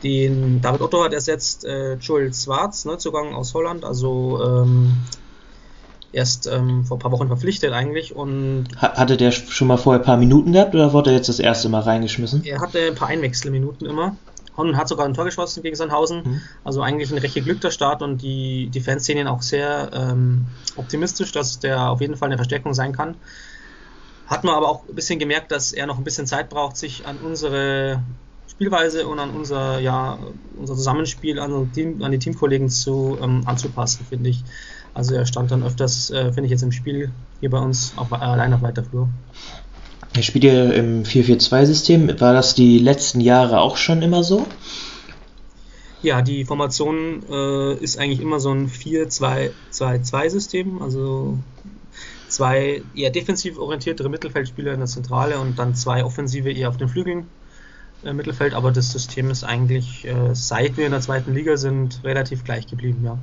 Den 0.02 0.60
David 0.60 0.80
Otto 0.80 1.02
hat 1.02 1.12
ersetzt 1.12 1.64
äh, 1.64 1.94
Joel 1.94 2.32
Schwarz, 2.32 2.84
Neuzugang 2.84 3.34
aus 3.34 3.54
Holland, 3.54 3.84
also 3.84 4.40
ähm, 4.42 4.96
erst 6.12 6.46
ähm, 6.46 6.84
vor 6.84 6.96
ein 6.96 7.00
paar 7.00 7.12
Wochen 7.12 7.28
verpflichtet 7.28 7.72
eigentlich. 7.72 8.14
Und 8.14 8.66
hatte 8.76 9.16
der 9.16 9.30
schon 9.30 9.68
mal 9.68 9.76
vorher 9.76 10.00
ein 10.00 10.04
paar 10.06 10.16
Minuten 10.16 10.52
gehabt 10.52 10.74
oder 10.74 10.92
wurde 10.92 11.10
er 11.10 11.16
jetzt 11.16 11.28
das 11.28 11.38
erste 11.38 11.68
Mal 11.68 11.80
reingeschmissen? 11.80 12.44
Er 12.44 12.60
hatte 12.60 12.78
ein 12.80 12.94
paar 12.94 13.08
Einwechselminuten 13.08 13.86
immer. 13.86 14.16
Und 14.56 14.76
hat 14.76 14.88
sogar 14.88 15.06
ein 15.06 15.14
Tor 15.14 15.24
geschossen 15.24 15.62
gegen 15.62 15.76
Sandhausen. 15.76 16.22
Mhm. 16.24 16.40
Also 16.64 16.82
eigentlich 16.82 17.12
ein 17.12 17.18
recht 17.18 17.34
geglückter 17.34 17.70
Start 17.70 18.02
und 18.02 18.22
die, 18.22 18.68
die 18.70 18.80
Fans 18.80 19.04
sehen 19.04 19.16
ihn 19.16 19.28
auch 19.28 19.42
sehr 19.42 19.90
ähm, 19.92 20.46
optimistisch, 20.74 21.30
dass 21.30 21.60
der 21.60 21.90
auf 21.90 22.00
jeden 22.00 22.16
Fall 22.16 22.26
eine 22.26 22.36
Verstärkung 22.36 22.74
sein 22.74 22.92
kann. 22.92 23.14
Hat 24.26 24.44
man 24.44 24.54
aber 24.54 24.68
auch 24.68 24.88
ein 24.88 24.94
bisschen 24.94 25.20
gemerkt, 25.20 25.52
dass 25.52 25.72
er 25.72 25.86
noch 25.86 25.96
ein 25.96 26.04
bisschen 26.04 26.26
Zeit 26.26 26.48
braucht, 26.50 26.76
sich 26.76 27.06
an 27.06 27.18
unsere 27.18 28.02
Spielweise 28.48 29.06
und 29.06 29.20
an 29.20 29.30
unser, 29.30 29.78
ja, 29.78 30.18
unser 30.56 30.74
Zusammenspiel, 30.74 31.38
an, 31.38 31.70
Team, 31.72 32.02
an 32.02 32.10
die 32.10 32.18
Teamkollegen 32.18 32.68
zu, 32.68 33.16
ähm, 33.22 33.42
anzupassen, 33.46 34.04
finde 34.08 34.30
ich. 34.30 34.42
Also 34.94 35.14
er 35.14 35.26
stand 35.26 35.50
dann 35.50 35.62
öfters, 35.62 36.10
äh, 36.10 36.32
finde 36.32 36.46
ich 36.46 36.50
jetzt 36.50 36.62
im 36.62 36.72
Spiel 36.72 37.10
hier 37.40 37.50
bei 37.50 37.58
uns 37.58 37.92
auf, 37.96 38.12
äh, 38.12 38.16
allein 38.16 38.52
auf 38.52 38.62
weiter 38.62 38.82
Flur. 38.82 39.08
Er 40.14 40.22
spielt 40.22 40.44
ja 40.44 40.70
im 40.70 41.04
4-4-2-System. 41.04 42.20
War 42.20 42.32
das 42.32 42.54
die 42.54 42.78
letzten 42.78 43.20
Jahre 43.20 43.60
auch 43.60 43.76
schon 43.76 44.02
immer 44.02 44.24
so? 44.24 44.46
Ja, 46.02 46.22
die 46.22 46.44
Formation 46.44 47.22
äh, 47.30 47.74
ist 47.74 47.98
eigentlich 47.98 48.20
immer 48.20 48.40
so 48.40 48.50
ein 48.50 48.68
4-2-2-2-System. 48.68 50.82
Also 50.82 51.38
zwei 52.28 52.82
eher 52.94 53.10
defensiv 53.10 53.58
orientiertere 53.58 54.08
Mittelfeldspieler 54.08 54.72
in 54.72 54.80
der 54.80 54.88
Zentrale 54.88 55.38
und 55.38 55.58
dann 55.58 55.74
zwei 55.74 56.04
offensive 56.04 56.50
eher 56.50 56.68
auf 56.68 56.76
den 56.76 56.88
Flügeln. 56.88 57.26
im 58.04 58.16
Mittelfeld, 58.16 58.54
aber 58.54 58.70
das 58.70 58.92
System 58.92 59.28
ist 59.28 59.42
eigentlich, 59.42 60.06
äh, 60.06 60.32
seit 60.32 60.76
wir 60.76 60.86
in 60.86 60.92
der 60.92 61.00
zweiten 61.00 61.34
Liga 61.34 61.56
sind, 61.56 62.00
relativ 62.04 62.44
gleich 62.44 62.68
geblieben, 62.68 63.02
ja. 63.04 63.18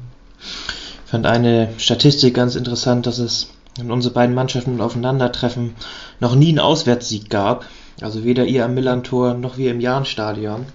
Fand 1.15 1.27
eine 1.27 1.69
Statistik 1.77 2.33
ganz 2.33 2.55
interessant, 2.55 3.07
dass 3.07 3.19
es 3.19 3.47
in 3.79 3.89
unsere 3.89 4.13
beiden 4.13 4.35
Mannschaften 4.35 4.81
aufeinandertreffen 4.81 5.73
noch 6.19 6.35
nie 6.35 6.49
einen 6.49 6.59
Auswärtssieg 6.59 7.29
gab. 7.29 7.63
Also 8.01 8.25
weder 8.25 8.43
ihr 8.43 8.65
am 8.65 8.73
Millantor 8.73 9.33
noch 9.33 9.55
wir 9.55 9.71
im 9.71 9.79
Jahnstadion. 9.79 10.65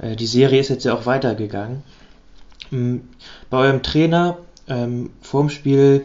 Äh, 0.00 0.16
die 0.16 0.26
Serie 0.26 0.58
ist 0.58 0.70
jetzt 0.70 0.84
ja 0.84 0.92
auch 0.92 1.06
weitergegangen. 1.06 1.84
Mm, 2.72 2.96
bei 3.48 3.58
eurem 3.58 3.84
Trainer 3.84 4.38
ähm, 4.66 5.10
vorm 5.22 5.50
Spiel 5.50 6.04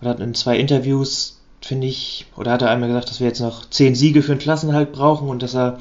oder 0.00 0.18
in 0.18 0.32
zwei 0.32 0.56
Interviews 0.56 1.40
finde 1.60 1.86
ich, 1.86 2.24
oder 2.34 2.52
hat 2.52 2.62
er 2.62 2.70
einmal 2.70 2.88
gesagt, 2.88 3.10
dass 3.10 3.20
wir 3.20 3.26
jetzt 3.26 3.40
noch 3.40 3.68
zehn 3.68 3.94
Siege 3.94 4.22
für 4.22 4.34
den 4.34 4.40
Klassenhalt 4.40 4.92
brauchen 4.92 5.28
und 5.28 5.42
dass 5.42 5.54
er 5.54 5.80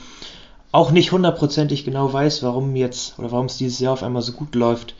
auch 0.73 0.91
nicht 0.91 1.13
hundertprozentig 1.13 1.85
genau 1.85 2.11
weiß, 2.11 2.43
warum 2.43 2.75
jetzt 2.75 3.17
oder 3.17 3.31
warum 3.31 3.45
es 3.45 3.57
dieses 3.57 3.79
Jahr 3.79 3.93
auf 3.93 4.03
einmal 4.03 4.21
so 4.21 4.33
gut 4.33 4.53
läuft. 4.53 4.95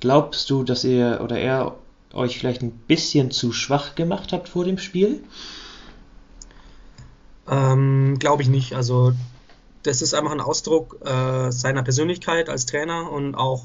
Glaubst 0.00 0.50
du, 0.50 0.62
dass 0.62 0.84
ihr 0.84 1.20
oder 1.22 1.38
er 1.38 1.76
euch 2.12 2.38
vielleicht 2.38 2.62
ein 2.62 2.70
bisschen 2.70 3.30
zu 3.30 3.52
schwach 3.52 3.94
gemacht 3.94 4.32
habt 4.32 4.48
vor 4.48 4.64
dem 4.64 4.78
Spiel? 4.78 5.22
Ähm, 7.50 8.16
Glaube 8.18 8.42
ich 8.42 8.48
nicht. 8.48 8.74
Also 8.74 9.12
das 9.82 10.02
ist 10.02 10.14
einfach 10.14 10.32
ein 10.32 10.40
Ausdruck 10.40 10.98
äh, 11.04 11.50
seiner 11.50 11.82
Persönlichkeit 11.82 12.48
als 12.48 12.66
Trainer 12.66 13.10
und 13.10 13.34
auch 13.34 13.64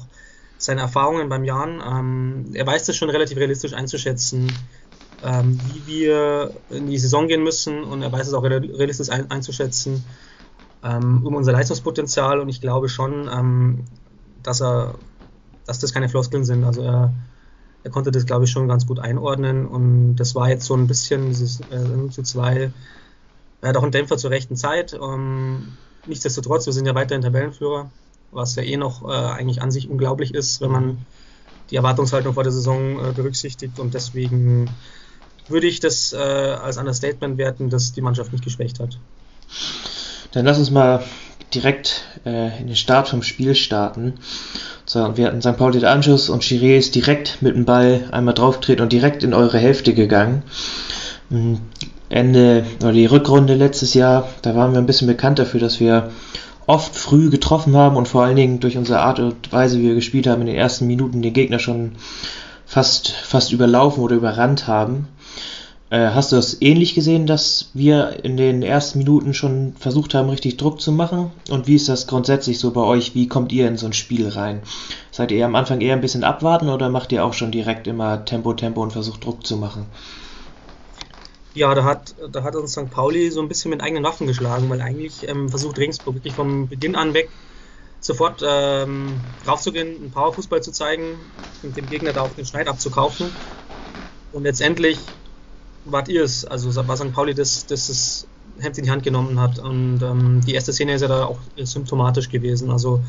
seine 0.58 0.82
Erfahrungen 0.82 1.28
beim 1.28 1.44
Jan. 1.44 1.82
Ähm, 1.84 2.46
er 2.54 2.66
weiß 2.66 2.86
das 2.86 2.96
schon 2.96 3.10
relativ 3.10 3.36
realistisch 3.38 3.74
einzuschätzen, 3.74 4.52
ähm, 5.22 5.60
wie 5.72 5.86
wir 5.86 6.52
in 6.70 6.86
die 6.86 6.98
Saison 6.98 7.28
gehen 7.28 7.42
müssen 7.42 7.82
und 7.84 8.02
er 8.02 8.12
weiß 8.12 8.28
es 8.28 8.34
auch 8.34 8.44
realistisch 8.44 9.10
ein, 9.10 9.30
einzuschätzen 9.30 10.04
ähm, 10.84 11.22
um 11.24 11.34
unser 11.34 11.52
Leistungspotenzial 11.52 12.40
und 12.40 12.48
ich 12.48 12.60
glaube 12.60 12.88
schon, 12.88 13.28
ähm, 13.32 13.84
dass 14.42 14.60
er, 14.60 14.96
dass 15.66 15.78
das 15.78 15.92
keine 15.92 16.08
Floskeln 16.08 16.44
sind. 16.44 16.64
Also 16.64 16.82
er, 16.82 17.12
er 17.82 17.90
konnte 17.90 18.10
das, 18.10 18.26
glaube 18.26 18.44
ich, 18.44 18.50
schon 18.50 18.68
ganz 18.68 18.86
gut 18.86 18.98
einordnen 18.98 19.66
und 19.66 20.16
das 20.16 20.34
war 20.34 20.48
jetzt 20.48 20.66
so 20.66 20.74
ein 20.74 20.86
bisschen 20.86 21.28
dieses 21.28 21.60
äh, 21.60 22.10
zu 22.10 22.22
2. 22.22 22.70
Er 23.60 23.68
hat 23.68 23.76
auch 23.76 23.82
einen 23.82 23.92
Dämpfer 23.92 24.16
zur 24.16 24.30
rechten 24.30 24.56
Zeit. 24.56 24.92
Ähm, 24.94 25.72
nichtsdestotrotz, 26.06 26.66
wir 26.66 26.72
sind 26.72 26.86
ja 26.86 26.94
weiterhin 26.94 27.22
Tabellenführer, 27.22 27.90
was 28.30 28.56
ja 28.56 28.62
eh 28.62 28.76
noch 28.76 29.08
äh, 29.08 29.12
eigentlich 29.12 29.62
an 29.62 29.70
sich 29.70 29.88
unglaublich 29.88 30.34
ist, 30.34 30.60
wenn 30.60 30.70
man 30.70 30.98
die 31.70 31.76
Erwartungshaltung 31.76 32.34
vor 32.34 32.42
der 32.42 32.52
Saison 32.52 32.98
äh, 32.98 33.12
berücksichtigt 33.12 33.78
und 33.80 33.94
deswegen 33.94 34.68
würde 35.48 35.66
ich 35.66 35.80
das 35.80 36.12
äh, 36.12 36.16
als 36.16 36.78
Understatement 36.78 37.38
werten, 37.38 37.70
dass 37.70 37.92
die 37.92 38.00
Mannschaft 38.00 38.32
nicht 38.32 38.44
geschwächt 38.44 38.80
hat. 38.80 38.98
Dann 40.32 40.44
lass 40.44 40.58
uns 40.58 40.70
mal 40.70 41.04
direkt 41.54 42.04
äh, 42.24 42.58
in 42.60 42.66
den 42.66 42.76
Start 42.76 43.08
vom 43.08 43.22
Spiel 43.22 43.54
starten. 43.54 44.14
So, 44.86 45.16
wir 45.16 45.26
hatten 45.26 45.40
St. 45.40 45.56
Pauli 45.56 45.80
der 45.80 45.92
Anschluss 45.92 46.28
und 46.28 46.42
Chiré 46.42 46.76
ist 46.76 46.94
direkt 46.94 47.40
mit 47.40 47.54
dem 47.54 47.64
Ball 47.64 48.08
einmal 48.10 48.34
draufgetreten 48.34 48.82
und 48.82 48.92
direkt 48.92 49.22
in 49.22 49.34
eure 49.34 49.58
Hälfte 49.58 49.94
gegangen. 49.94 50.42
Hm, 51.30 51.60
Ende 52.08 52.64
oder 52.80 52.92
die 52.92 53.06
Rückrunde 53.06 53.54
letztes 53.54 53.94
Jahr, 53.94 54.28
da 54.42 54.54
waren 54.54 54.72
wir 54.72 54.78
ein 54.78 54.86
bisschen 54.86 55.08
bekannt 55.08 55.38
dafür, 55.38 55.60
dass 55.60 55.80
wir 55.80 56.10
oft 56.66 56.94
früh 56.94 57.30
getroffen 57.30 57.76
haben 57.76 57.96
und 57.96 58.08
vor 58.08 58.24
allen 58.24 58.36
Dingen 58.36 58.60
durch 58.60 58.76
unsere 58.76 59.00
Art 59.00 59.18
und 59.18 59.52
Weise, 59.52 59.78
wie 59.78 59.84
wir 59.84 59.94
gespielt 59.94 60.26
haben, 60.26 60.42
in 60.42 60.46
den 60.48 60.56
ersten 60.56 60.86
Minuten 60.86 61.22
den 61.22 61.32
Gegner 61.32 61.58
schon 61.58 61.92
fast, 62.66 63.10
fast 63.10 63.52
überlaufen 63.52 64.02
oder 64.02 64.16
überrannt 64.16 64.66
haben. 64.66 65.08
Äh, 65.94 66.10
hast 66.12 66.32
du 66.32 66.36
das 66.36 66.60
ähnlich 66.60 66.96
gesehen, 66.96 67.24
dass 67.24 67.70
wir 67.72 68.24
in 68.24 68.36
den 68.36 68.62
ersten 68.62 68.98
Minuten 68.98 69.32
schon 69.32 69.74
versucht 69.78 70.12
haben, 70.12 70.28
richtig 70.28 70.56
Druck 70.56 70.80
zu 70.80 70.90
machen? 70.90 71.30
Und 71.50 71.68
wie 71.68 71.76
ist 71.76 71.88
das 71.88 72.08
grundsätzlich 72.08 72.58
so 72.58 72.72
bei 72.72 72.80
euch? 72.80 73.14
Wie 73.14 73.28
kommt 73.28 73.52
ihr 73.52 73.68
in 73.68 73.76
so 73.76 73.86
ein 73.86 73.92
Spiel 73.92 74.28
rein? 74.28 74.60
Seid 75.12 75.30
ihr 75.30 75.46
am 75.46 75.54
Anfang 75.54 75.80
eher 75.80 75.94
ein 75.94 76.00
bisschen 76.00 76.24
abwarten 76.24 76.68
oder 76.68 76.88
macht 76.88 77.12
ihr 77.12 77.24
auch 77.24 77.32
schon 77.32 77.52
direkt 77.52 77.86
immer 77.86 78.24
Tempo, 78.24 78.54
Tempo 78.54 78.82
und 78.82 78.90
versucht 78.90 79.24
Druck 79.24 79.46
zu 79.46 79.56
machen? 79.56 79.86
Ja, 81.54 81.72
da 81.76 81.84
hat, 81.84 82.16
da 82.32 82.42
hat 82.42 82.56
uns 82.56 82.72
St. 82.72 82.90
Pauli 82.90 83.30
so 83.30 83.40
ein 83.40 83.46
bisschen 83.46 83.70
mit 83.70 83.80
eigenen 83.80 84.02
Waffen 84.02 84.26
geschlagen, 84.26 84.68
weil 84.70 84.80
eigentlich 84.80 85.28
ähm, 85.28 85.48
versucht 85.48 85.78
Regensburg 85.78 86.16
wirklich 86.16 86.34
vom 86.34 86.66
Beginn 86.66 86.96
an 86.96 87.14
weg 87.14 87.28
sofort 88.00 88.42
ähm, 88.44 89.20
raufzugehen, 89.46 89.94
einen 89.94 90.10
Powerfußball 90.10 90.60
zu 90.60 90.72
zeigen 90.72 91.20
und 91.62 91.76
dem 91.76 91.88
Gegner 91.88 92.12
da 92.12 92.22
auch 92.22 92.34
den 92.34 92.46
Schneid 92.46 92.66
abzukaufen. 92.66 93.30
Und 94.32 94.42
letztendlich 94.42 94.98
wart 95.84 96.08
ihr 96.08 96.24
es, 96.24 96.44
also 96.44 96.74
war 96.86 96.96
St. 96.96 97.12
Pauli 97.12 97.34
das, 97.34 97.66
das 97.66 97.88
das 97.88 98.26
Hemd 98.58 98.78
in 98.78 98.84
die 98.84 98.90
Hand 98.90 99.02
genommen 99.02 99.40
hat. 99.40 99.58
Und 99.58 100.02
ähm, 100.02 100.40
die 100.46 100.54
erste 100.54 100.72
Szene 100.72 100.94
ist 100.94 101.02
ja 101.02 101.08
da 101.08 101.24
auch 101.26 101.38
symptomatisch 101.56 102.28
gewesen. 102.28 102.70
Also 102.70 103.02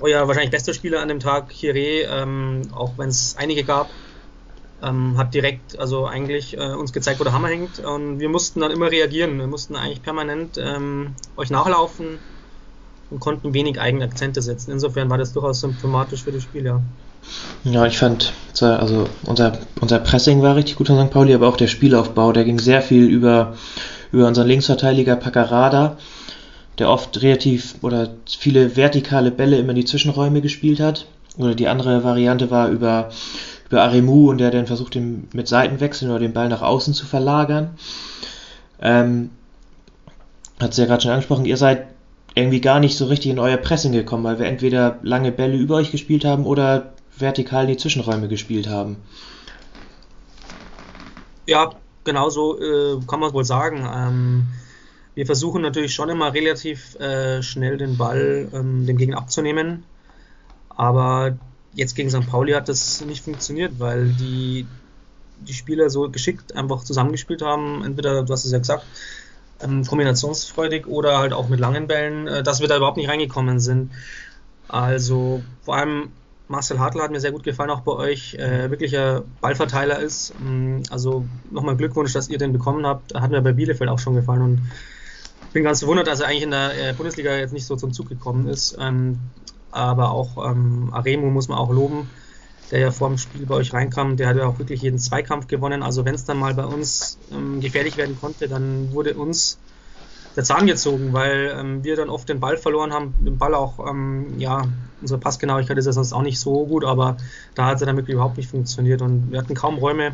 euer 0.00 0.26
wahrscheinlich 0.26 0.50
bester 0.50 0.74
Spieler 0.74 1.00
an 1.00 1.08
dem 1.08 1.20
Tag, 1.20 1.50
Chiré, 1.50 2.06
ähm, 2.08 2.62
auch 2.72 2.92
wenn 2.96 3.08
es 3.08 3.36
einige 3.38 3.64
gab, 3.64 3.90
ähm, 4.82 5.18
hat 5.18 5.34
direkt 5.34 5.78
also 5.78 6.06
eigentlich 6.06 6.56
äh, 6.56 6.72
uns 6.72 6.92
gezeigt, 6.92 7.20
wo 7.20 7.24
der 7.24 7.32
Hammer 7.32 7.48
hängt. 7.48 7.78
Und 7.80 8.18
wir 8.18 8.28
mussten 8.28 8.60
dann 8.60 8.70
immer 8.70 8.90
reagieren. 8.90 9.38
Wir 9.38 9.46
mussten 9.46 9.76
eigentlich 9.76 10.02
permanent 10.02 10.58
ähm, 10.58 11.14
euch 11.36 11.50
nachlaufen 11.50 12.18
und 13.10 13.20
konnten 13.20 13.52
wenig 13.54 13.80
eigene 13.80 14.04
Akzente 14.04 14.40
setzen. 14.40 14.70
Insofern 14.70 15.10
war 15.10 15.18
das 15.18 15.32
durchaus 15.32 15.60
symptomatisch 15.60 16.24
für 16.24 16.32
das 16.32 16.42
Spiel, 16.42 16.64
ja. 16.64 16.82
Ja, 17.64 17.86
ich 17.86 17.98
fand, 17.98 18.32
also 18.60 19.06
unser, 19.24 19.52
unser 19.80 19.98
Pressing 19.98 20.42
war 20.42 20.56
richtig 20.56 20.76
gut 20.76 20.86
von 20.86 20.98
St. 20.98 21.12
Pauli, 21.12 21.34
aber 21.34 21.48
auch 21.48 21.56
der 21.56 21.66
Spielaufbau, 21.66 22.32
der 22.32 22.44
ging 22.44 22.58
sehr 22.58 22.82
viel 22.82 23.04
über, 23.04 23.54
über 24.12 24.26
unseren 24.26 24.48
Linksverteidiger 24.48 25.16
Paccarada, 25.16 25.96
der 26.78 26.88
oft 26.88 27.20
relativ 27.22 27.74
oder 27.82 28.08
viele 28.26 28.76
vertikale 28.76 29.30
Bälle 29.30 29.58
immer 29.58 29.70
in 29.70 29.76
die 29.76 29.84
Zwischenräume 29.84 30.40
gespielt 30.40 30.80
hat. 30.80 31.06
Oder 31.36 31.54
die 31.54 31.68
andere 31.68 32.02
Variante 32.02 32.50
war 32.50 32.68
über, 32.68 33.10
über 33.68 33.82
Aremu 33.82 34.30
und 34.30 34.38
der 34.38 34.50
dann 34.50 34.66
versucht, 34.66 34.94
den 34.94 35.28
mit 35.32 35.46
Seitenwechseln 35.46 36.10
oder 36.10 36.20
den 36.20 36.32
Ball 36.32 36.48
nach 36.48 36.62
außen 36.62 36.94
zu 36.94 37.06
verlagern. 37.06 37.70
Ähm, 38.80 39.30
hat 40.58 40.72
es 40.72 40.78
ja 40.78 40.86
gerade 40.86 41.02
schon 41.02 41.12
angesprochen, 41.12 41.44
ihr 41.44 41.56
seid 41.56 41.86
irgendwie 42.34 42.60
gar 42.60 42.80
nicht 42.80 42.96
so 42.96 43.06
richtig 43.06 43.30
in 43.30 43.38
euer 43.38 43.56
Pressing 43.56 43.92
gekommen, 43.92 44.24
weil 44.24 44.38
wir 44.38 44.46
entweder 44.46 44.98
lange 45.02 45.32
Bälle 45.32 45.56
über 45.56 45.76
euch 45.76 45.90
gespielt 45.90 46.24
haben 46.24 46.46
oder 46.46 46.92
vertikal 47.20 47.64
in 47.64 47.70
die 47.70 47.76
Zwischenräume 47.76 48.28
gespielt 48.28 48.68
haben. 48.68 48.96
Ja, 51.46 51.72
genau 52.04 52.30
so 52.30 52.60
äh, 52.60 53.00
kann 53.06 53.20
man 53.20 53.32
wohl 53.32 53.44
sagen. 53.44 53.88
Ähm, 53.92 54.46
wir 55.14 55.26
versuchen 55.26 55.62
natürlich 55.62 55.94
schon 55.94 56.08
immer 56.08 56.32
relativ 56.32 56.94
äh, 57.00 57.42
schnell 57.42 57.76
den 57.76 57.96
Ball 57.96 58.48
ähm, 58.52 58.86
dem 58.86 58.96
Gegner 58.96 59.18
abzunehmen. 59.18 59.84
Aber 60.68 61.36
jetzt 61.74 61.94
gegen 61.94 62.10
St. 62.10 62.26
Pauli 62.28 62.52
hat 62.52 62.68
das 62.68 63.00
nicht 63.04 63.24
funktioniert, 63.24 63.72
weil 63.78 64.08
die, 64.08 64.66
die 65.40 65.52
Spieler 65.52 65.90
so 65.90 66.08
geschickt 66.08 66.54
einfach 66.54 66.84
zusammengespielt 66.84 67.42
haben. 67.42 67.84
Entweder, 67.84 68.22
du 68.22 68.32
hast 68.32 68.44
es 68.44 68.52
ja 68.52 68.58
gesagt, 68.58 68.84
ähm, 69.60 69.84
kombinationsfreudig 69.84 70.86
oder 70.86 71.18
halt 71.18 71.32
auch 71.32 71.48
mit 71.48 71.60
langen 71.60 71.86
Bällen, 71.86 72.26
äh, 72.26 72.42
dass 72.42 72.60
wir 72.60 72.68
da 72.68 72.76
überhaupt 72.76 72.96
nicht 72.96 73.08
reingekommen 73.08 73.60
sind. 73.60 73.90
Also 74.68 75.42
vor 75.64 75.76
allem 75.76 76.12
Marcel 76.50 76.80
Hartl 76.80 77.00
hat 77.00 77.12
mir 77.12 77.20
sehr 77.20 77.30
gut 77.30 77.44
gefallen, 77.44 77.70
auch 77.70 77.82
bei 77.82 77.92
euch. 77.92 78.34
Äh, 78.34 78.70
wirklicher 78.70 79.22
Ballverteiler 79.40 80.00
ist. 80.00 80.34
Ähm, 80.40 80.82
also 80.90 81.28
nochmal 81.48 81.76
Glückwunsch, 81.76 82.12
dass 82.12 82.28
ihr 82.28 82.38
den 82.38 82.52
bekommen 82.52 82.84
habt. 82.84 83.14
Hat 83.14 83.30
mir 83.30 83.40
bei 83.40 83.52
Bielefeld 83.52 83.88
auch 83.88 84.00
schon 84.00 84.16
gefallen 84.16 84.42
und 84.42 84.60
bin 85.52 85.62
ganz 85.62 85.78
verwundert, 85.78 86.08
dass 86.08 86.18
er 86.18 86.26
eigentlich 86.26 86.42
in 86.42 86.50
der 86.50 86.88
äh, 86.90 86.92
Bundesliga 86.92 87.36
jetzt 87.36 87.52
nicht 87.52 87.66
so 87.66 87.76
zum 87.76 87.92
Zug 87.92 88.08
gekommen 88.08 88.48
ist. 88.48 88.76
Ähm, 88.80 89.20
aber 89.70 90.10
auch 90.10 90.50
ähm, 90.50 90.90
Aremu 90.92 91.30
muss 91.30 91.46
man 91.46 91.56
auch 91.56 91.70
loben, 91.70 92.10
der 92.72 92.80
ja 92.80 92.90
vor 92.90 93.08
dem 93.08 93.18
Spiel 93.18 93.46
bei 93.46 93.54
euch 93.54 93.72
reinkam. 93.72 94.16
Der 94.16 94.26
hat 94.26 94.36
ja 94.36 94.46
auch 94.46 94.58
wirklich 94.58 94.82
jeden 94.82 94.98
Zweikampf 94.98 95.46
gewonnen. 95.46 95.84
Also 95.84 96.04
wenn 96.04 96.16
es 96.16 96.24
dann 96.24 96.38
mal 96.38 96.54
bei 96.54 96.64
uns 96.66 97.16
ähm, 97.30 97.60
gefährlich 97.60 97.96
werden 97.96 98.16
konnte, 98.16 98.48
dann 98.48 98.90
wurde 98.92 99.14
uns 99.14 99.60
der 100.36 100.44
Zahn 100.44 100.66
gezogen, 100.66 101.12
weil 101.12 101.54
ähm, 101.58 101.84
wir 101.84 101.96
dann 101.96 102.08
oft 102.08 102.28
den 102.28 102.40
Ball 102.40 102.56
verloren 102.56 102.92
haben, 102.92 103.14
den 103.20 103.38
Ball 103.38 103.54
auch, 103.54 103.84
ähm, 103.88 104.38
ja, 104.38 104.62
unsere 105.00 105.18
Passgenauigkeit 105.18 105.78
ist 105.78 105.86
ja 105.86 105.92
sonst 105.92 106.12
auch 106.12 106.22
nicht 106.22 106.38
so 106.38 106.66
gut, 106.66 106.84
aber 106.84 107.16
da 107.54 107.66
hat 107.66 107.80
es 107.80 107.86
dann 107.86 107.96
wirklich 107.96 108.14
überhaupt 108.14 108.36
nicht 108.36 108.50
funktioniert 108.50 109.02
und 109.02 109.32
wir 109.32 109.38
hatten 109.38 109.54
kaum 109.54 109.78
Räume 109.78 110.12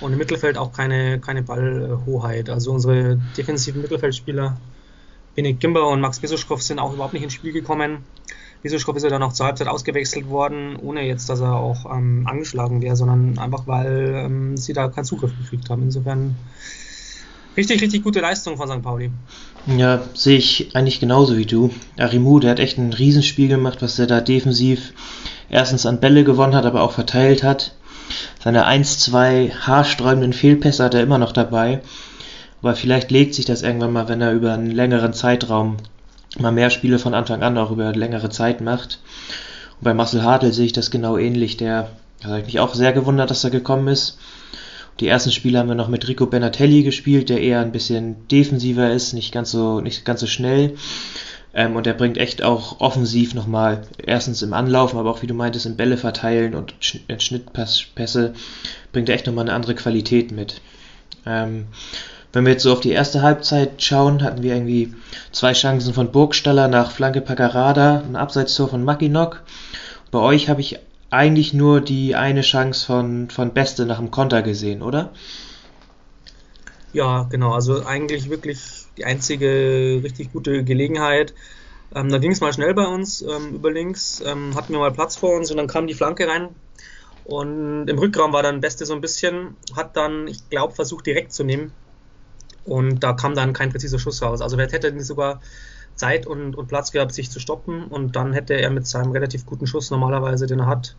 und 0.00 0.12
im 0.12 0.18
Mittelfeld 0.18 0.56
auch 0.56 0.72
keine, 0.72 1.20
keine 1.20 1.42
Ballhoheit. 1.42 2.48
Also 2.48 2.72
unsere 2.72 3.20
defensiven 3.36 3.82
Mittelfeldspieler, 3.82 4.56
Benik 5.34 5.60
Gimber 5.60 5.88
und 5.88 6.00
Max 6.00 6.18
Besuschkow 6.20 6.60
sind 6.60 6.78
auch 6.78 6.92
überhaupt 6.92 7.12
nicht 7.12 7.22
ins 7.22 7.34
Spiel 7.34 7.52
gekommen. 7.52 7.98
Besuschkow 8.62 8.96
ist 8.96 9.04
ja 9.04 9.10
dann 9.10 9.22
auch 9.22 9.32
zur 9.32 9.46
Halbzeit 9.46 9.68
ausgewechselt 9.68 10.28
worden, 10.28 10.76
ohne 10.76 11.02
jetzt, 11.06 11.28
dass 11.28 11.40
er 11.40 11.54
auch 11.54 11.86
ähm, 11.94 12.26
angeschlagen 12.26 12.82
wäre, 12.82 12.96
sondern 12.96 13.38
einfach, 13.38 13.66
weil 13.66 14.12
ähm, 14.26 14.56
sie 14.56 14.72
da 14.72 14.88
keinen 14.88 15.04
Zugriff 15.04 15.32
gekriegt 15.38 15.70
haben. 15.70 15.82
Insofern 15.82 16.36
Richtig, 17.60 17.82
richtig 17.82 18.02
gute 18.02 18.20
Leistung 18.20 18.56
von 18.56 18.70
St. 18.70 18.80
Pauli. 18.80 19.10
Ja, 19.66 20.00
sehe 20.14 20.38
ich 20.38 20.74
eigentlich 20.74 20.98
genauso 20.98 21.36
wie 21.36 21.44
du. 21.44 21.70
Arimu, 21.98 22.40
der 22.40 22.52
hat 22.52 22.58
echt 22.58 22.78
ein 22.78 22.94
Riesenspiel 22.94 23.48
gemacht, 23.48 23.82
was 23.82 23.98
er 23.98 24.06
da 24.06 24.22
defensiv 24.22 24.94
erstens 25.50 25.84
an 25.84 26.00
Bälle 26.00 26.24
gewonnen 26.24 26.54
hat, 26.54 26.64
aber 26.64 26.80
auch 26.80 26.92
verteilt 26.92 27.42
hat. 27.42 27.74
Seine 28.42 28.64
1, 28.64 29.00
2 29.00 29.50
haarsträubenden 29.60 30.32
Fehlpässe 30.32 30.82
hat 30.82 30.94
er 30.94 31.02
immer 31.02 31.18
noch 31.18 31.32
dabei. 31.32 31.82
Aber 32.62 32.74
vielleicht 32.76 33.10
legt 33.10 33.34
sich 33.34 33.44
das 33.44 33.60
irgendwann 33.60 33.92
mal, 33.92 34.08
wenn 34.08 34.22
er 34.22 34.32
über 34.32 34.54
einen 34.54 34.70
längeren 34.70 35.12
Zeitraum 35.12 35.76
mal 36.38 36.52
mehr 36.52 36.70
Spiele 36.70 36.98
von 36.98 37.12
Anfang 37.12 37.42
an 37.42 37.58
auch 37.58 37.70
über 37.70 37.92
längere 37.92 38.30
Zeit 38.30 38.62
macht. 38.62 39.00
Und 39.76 39.84
bei 39.84 39.92
Marcel 39.92 40.22
Hartl 40.22 40.54
sehe 40.54 40.64
ich 40.64 40.72
das 40.72 40.90
genau 40.90 41.18
ähnlich. 41.18 41.58
Der 41.58 41.90
hat 42.24 42.46
mich 42.46 42.58
auch 42.58 42.74
sehr 42.74 42.94
gewundert, 42.94 43.30
dass 43.30 43.44
er 43.44 43.50
gekommen 43.50 43.88
ist. 43.88 44.16
Die 45.00 45.08
ersten 45.08 45.32
Spiele 45.32 45.58
haben 45.58 45.68
wir 45.68 45.74
noch 45.74 45.88
mit 45.88 46.06
Rico 46.06 46.26
Benatelli 46.26 46.82
gespielt, 46.82 47.30
der 47.30 47.40
eher 47.40 47.60
ein 47.60 47.72
bisschen 47.72 48.28
defensiver 48.28 48.92
ist, 48.92 49.14
nicht 49.14 49.32
ganz 49.32 49.50
so, 49.50 49.80
nicht 49.80 50.04
ganz 50.04 50.20
so 50.20 50.26
schnell. 50.26 50.74
Ähm, 51.54 51.74
und 51.74 51.86
der 51.86 51.94
bringt 51.94 52.18
echt 52.18 52.42
auch 52.42 52.80
offensiv 52.80 53.34
nochmal, 53.34 53.82
erstens 54.04 54.42
im 54.42 54.52
Anlaufen, 54.52 54.98
aber 54.98 55.10
auch 55.10 55.22
wie 55.22 55.26
du 55.26 55.34
meintest, 55.34 55.66
im 55.66 55.76
Bälle 55.76 55.96
verteilen 55.96 56.54
und 56.54 56.74
Schnittpässe, 56.80 58.34
bringt 58.92 59.08
er 59.08 59.14
echt 59.14 59.26
nochmal 59.26 59.46
eine 59.46 59.54
andere 59.54 59.74
Qualität 59.74 60.32
mit. 60.32 60.60
Ähm, 61.26 61.66
wenn 62.32 62.44
wir 62.44 62.52
jetzt 62.52 62.62
so 62.62 62.72
auf 62.72 62.80
die 62.80 62.92
erste 62.92 63.22
Halbzeit 63.22 63.82
schauen, 63.82 64.22
hatten 64.22 64.42
wir 64.42 64.54
irgendwie 64.54 64.94
zwei 65.32 65.52
Chancen 65.52 65.94
von 65.94 66.12
Burgstaller 66.12 66.68
nach 66.68 66.92
Flanke 66.92 67.20
Pagarada, 67.20 68.04
ein 68.06 68.14
Abseitstor 68.14 68.68
von 68.68 68.84
Mackinock. 68.84 69.42
Bei 70.12 70.20
euch 70.20 70.48
habe 70.48 70.60
ich 70.60 70.78
eigentlich 71.10 71.52
nur 71.52 71.80
die 71.80 72.14
eine 72.14 72.42
Chance 72.42 72.86
von, 72.86 73.30
von 73.30 73.52
Beste 73.52 73.84
nach 73.86 73.98
dem 73.98 74.10
Konter 74.10 74.42
gesehen, 74.42 74.82
oder? 74.82 75.12
Ja, 76.92 77.26
genau. 77.30 77.52
Also 77.52 77.84
eigentlich 77.84 78.30
wirklich 78.30 78.86
die 78.96 79.04
einzige 79.04 80.00
richtig 80.02 80.32
gute 80.32 80.64
Gelegenheit. 80.64 81.34
Ähm, 81.94 82.08
da 82.08 82.18
ging 82.18 82.32
es 82.32 82.40
mal 82.40 82.52
schnell 82.52 82.74
bei 82.74 82.86
uns 82.86 83.22
ähm, 83.22 83.54
über 83.54 83.72
links, 83.72 84.22
ähm, 84.24 84.54
hatten 84.54 84.72
wir 84.72 84.78
mal 84.78 84.92
Platz 84.92 85.16
vor 85.16 85.36
uns 85.36 85.50
und 85.50 85.56
dann 85.56 85.66
kam 85.66 85.86
die 85.86 85.94
Flanke 85.94 86.28
rein. 86.28 86.48
Und 87.24 87.88
im 87.88 87.98
Rückraum 87.98 88.32
war 88.32 88.42
dann 88.42 88.60
Beste 88.60 88.86
so 88.86 88.94
ein 88.94 89.00
bisschen, 89.00 89.56
hat 89.76 89.96
dann, 89.96 90.26
ich 90.26 90.48
glaube, 90.50 90.74
versucht 90.74 91.06
direkt 91.06 91.32
zu 91.32 91.44
nehmen. 91.44 91.72
Und 92.64 93.00
da 93.00 93.12
kam 93.12 93.34
dann 93.34 93.52
kein 93.52 93.70
präziser 93.70 93.98
Schuss 93.98 94.22
raus. 94.22 94.40
Also 94.40 94.56
wer 94.56 94.68
hätte 94.68 95.00
sogar 95.02 95.40
Zeit 96.00 96.26
und, 96.26 96.56
und 96.56 96.66
Platz 96.66 96.92
gehabt, 96.92 97.12
sich 97.12 97.30
zu 97.30 97.38
stoppen. 97.38 97.84
Und 97.84 98.16
dann 98.16 98.32
hätte 98.32 98.54
er 98.54 98.70
mit 98.70 98.86
seinem 98.86 99.12
relativ 99.12 99.46
guten 99.46 99.66
Schuss 99.66 99.90
normalerweise, 99.90 100.46
den 100.46 100.60
er 100.60 100.66
hat, 100.66 100.96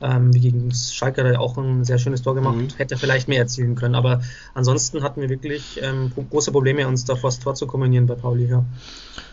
ähm, 0.00 0.34
wie 0.34 0.40
gegen 0.40 0.72
Schalke 0.72 1.22
hat 1.22 1.32
er 1.32 1.40
auch 1.40 1.56
ein 1.56 1.84
sehr 1.84 1.98
schönes 1.98 2.22
Tor 2.22 2.34
gemacht, 2.34 2.56
mhm. 2.56 2.68
hätte 2.76 2.96
vielleicht 2.96 3.28
mehr 3.28 3.38
erzielen 3.38 3.74
können. 3.74 3.94
Aber 3.94 4.22
ansonsten 4.54 5.02
hatten 5.02 5.20
wir 5.20 5.28
wirklich 5.28 5.80
ähm, 5.82 6.10
große 6.30 6.52
Probleme, 6.52 6.88
uns 6.88 7.04
da 7.04 7.16
vor 7.16 7.30
das 7.30 7.38
Tor 7.38 7.54
zu 7.54 7.66
kombinieren 7.66 8.06
bei 8.06 8.14
Pauli. 8.14 8.46
Ja. 8.46 8.64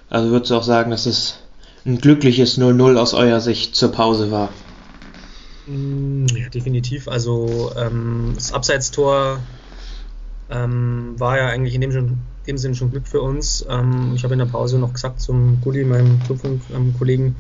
Also 0.10 0.30
würdest 0.30 0.52
du 0.52 0.56
auch 0.56 0.64
sagen, 0.64 0.92
dass 0.92 1.06
es 1.06 1.40
ein 1.86 1.98
glückliches 1.98 2.60
0-0 2.60 2.98
aus 2.98 3.14
eurer 3.14 3.40
Sicht 3.40 3.76
zur 3.76 3.92
Pause 3.92 4.30
war? 4.30 4.50
Mm, 5.68 6.26
ja, 6.28 6.50
definitiv. 6.50 7.08
Also 7.08 7.72
ähm, 7.78 8.34
das 8.36 8.54
Abseitstor 8.54 9.40
ähm, 10.50 11.16
war 11.18 11.38
ja 11.38 11.48
eigentlich 11.48 11.74
in 11.74 11.82
dem, 11.82 11.92
schon, 11.92 12.18
dem 12.48 12.58
Sinne 12.58 12.76
schon 12.76 12.92
Glück 12.92 13.08
für 13.08 13.22
uns. 13.22 13.66
Ähm, 13.70 14.14
ich 14.16 14.24
habe 14.24 14.34
in 14.34 14.40
der 14.40 14.46
Pause 14.46 14.80
noch 14.80 14.94
gesagt 14.94 15.22
zum 15.22 15.60
Gulli, 15.62 15.84
meinem 15.84 16.20
Clubfunk-Kollegen, 16.24 17.36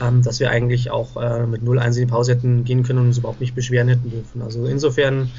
ähm, 0.00 0.22
dass 0.22 0.40
wir 0.40 0.50
eigentlich 0.50 0.90
auch 0.90 1.16
äh, 1.16 1.46
mit 1.46 1.62
0-1 1.62 1.86
in 1.86 2.06
die 2.06 2.06
Pause 2.06 2.32
hätten 2.32 2.64
gehen 2.64 2.82
können 2.82 3.00
und 3.00 3.06
uns 3.08 3.18
überhaupt 3.18 3.40
nicht 3.40 3.54
beschweren 3.54 3.88
hätten 3.88 4.10
dürfen. 4.10 4.42
Also 4.42 4.66
insofern 4.66 5.30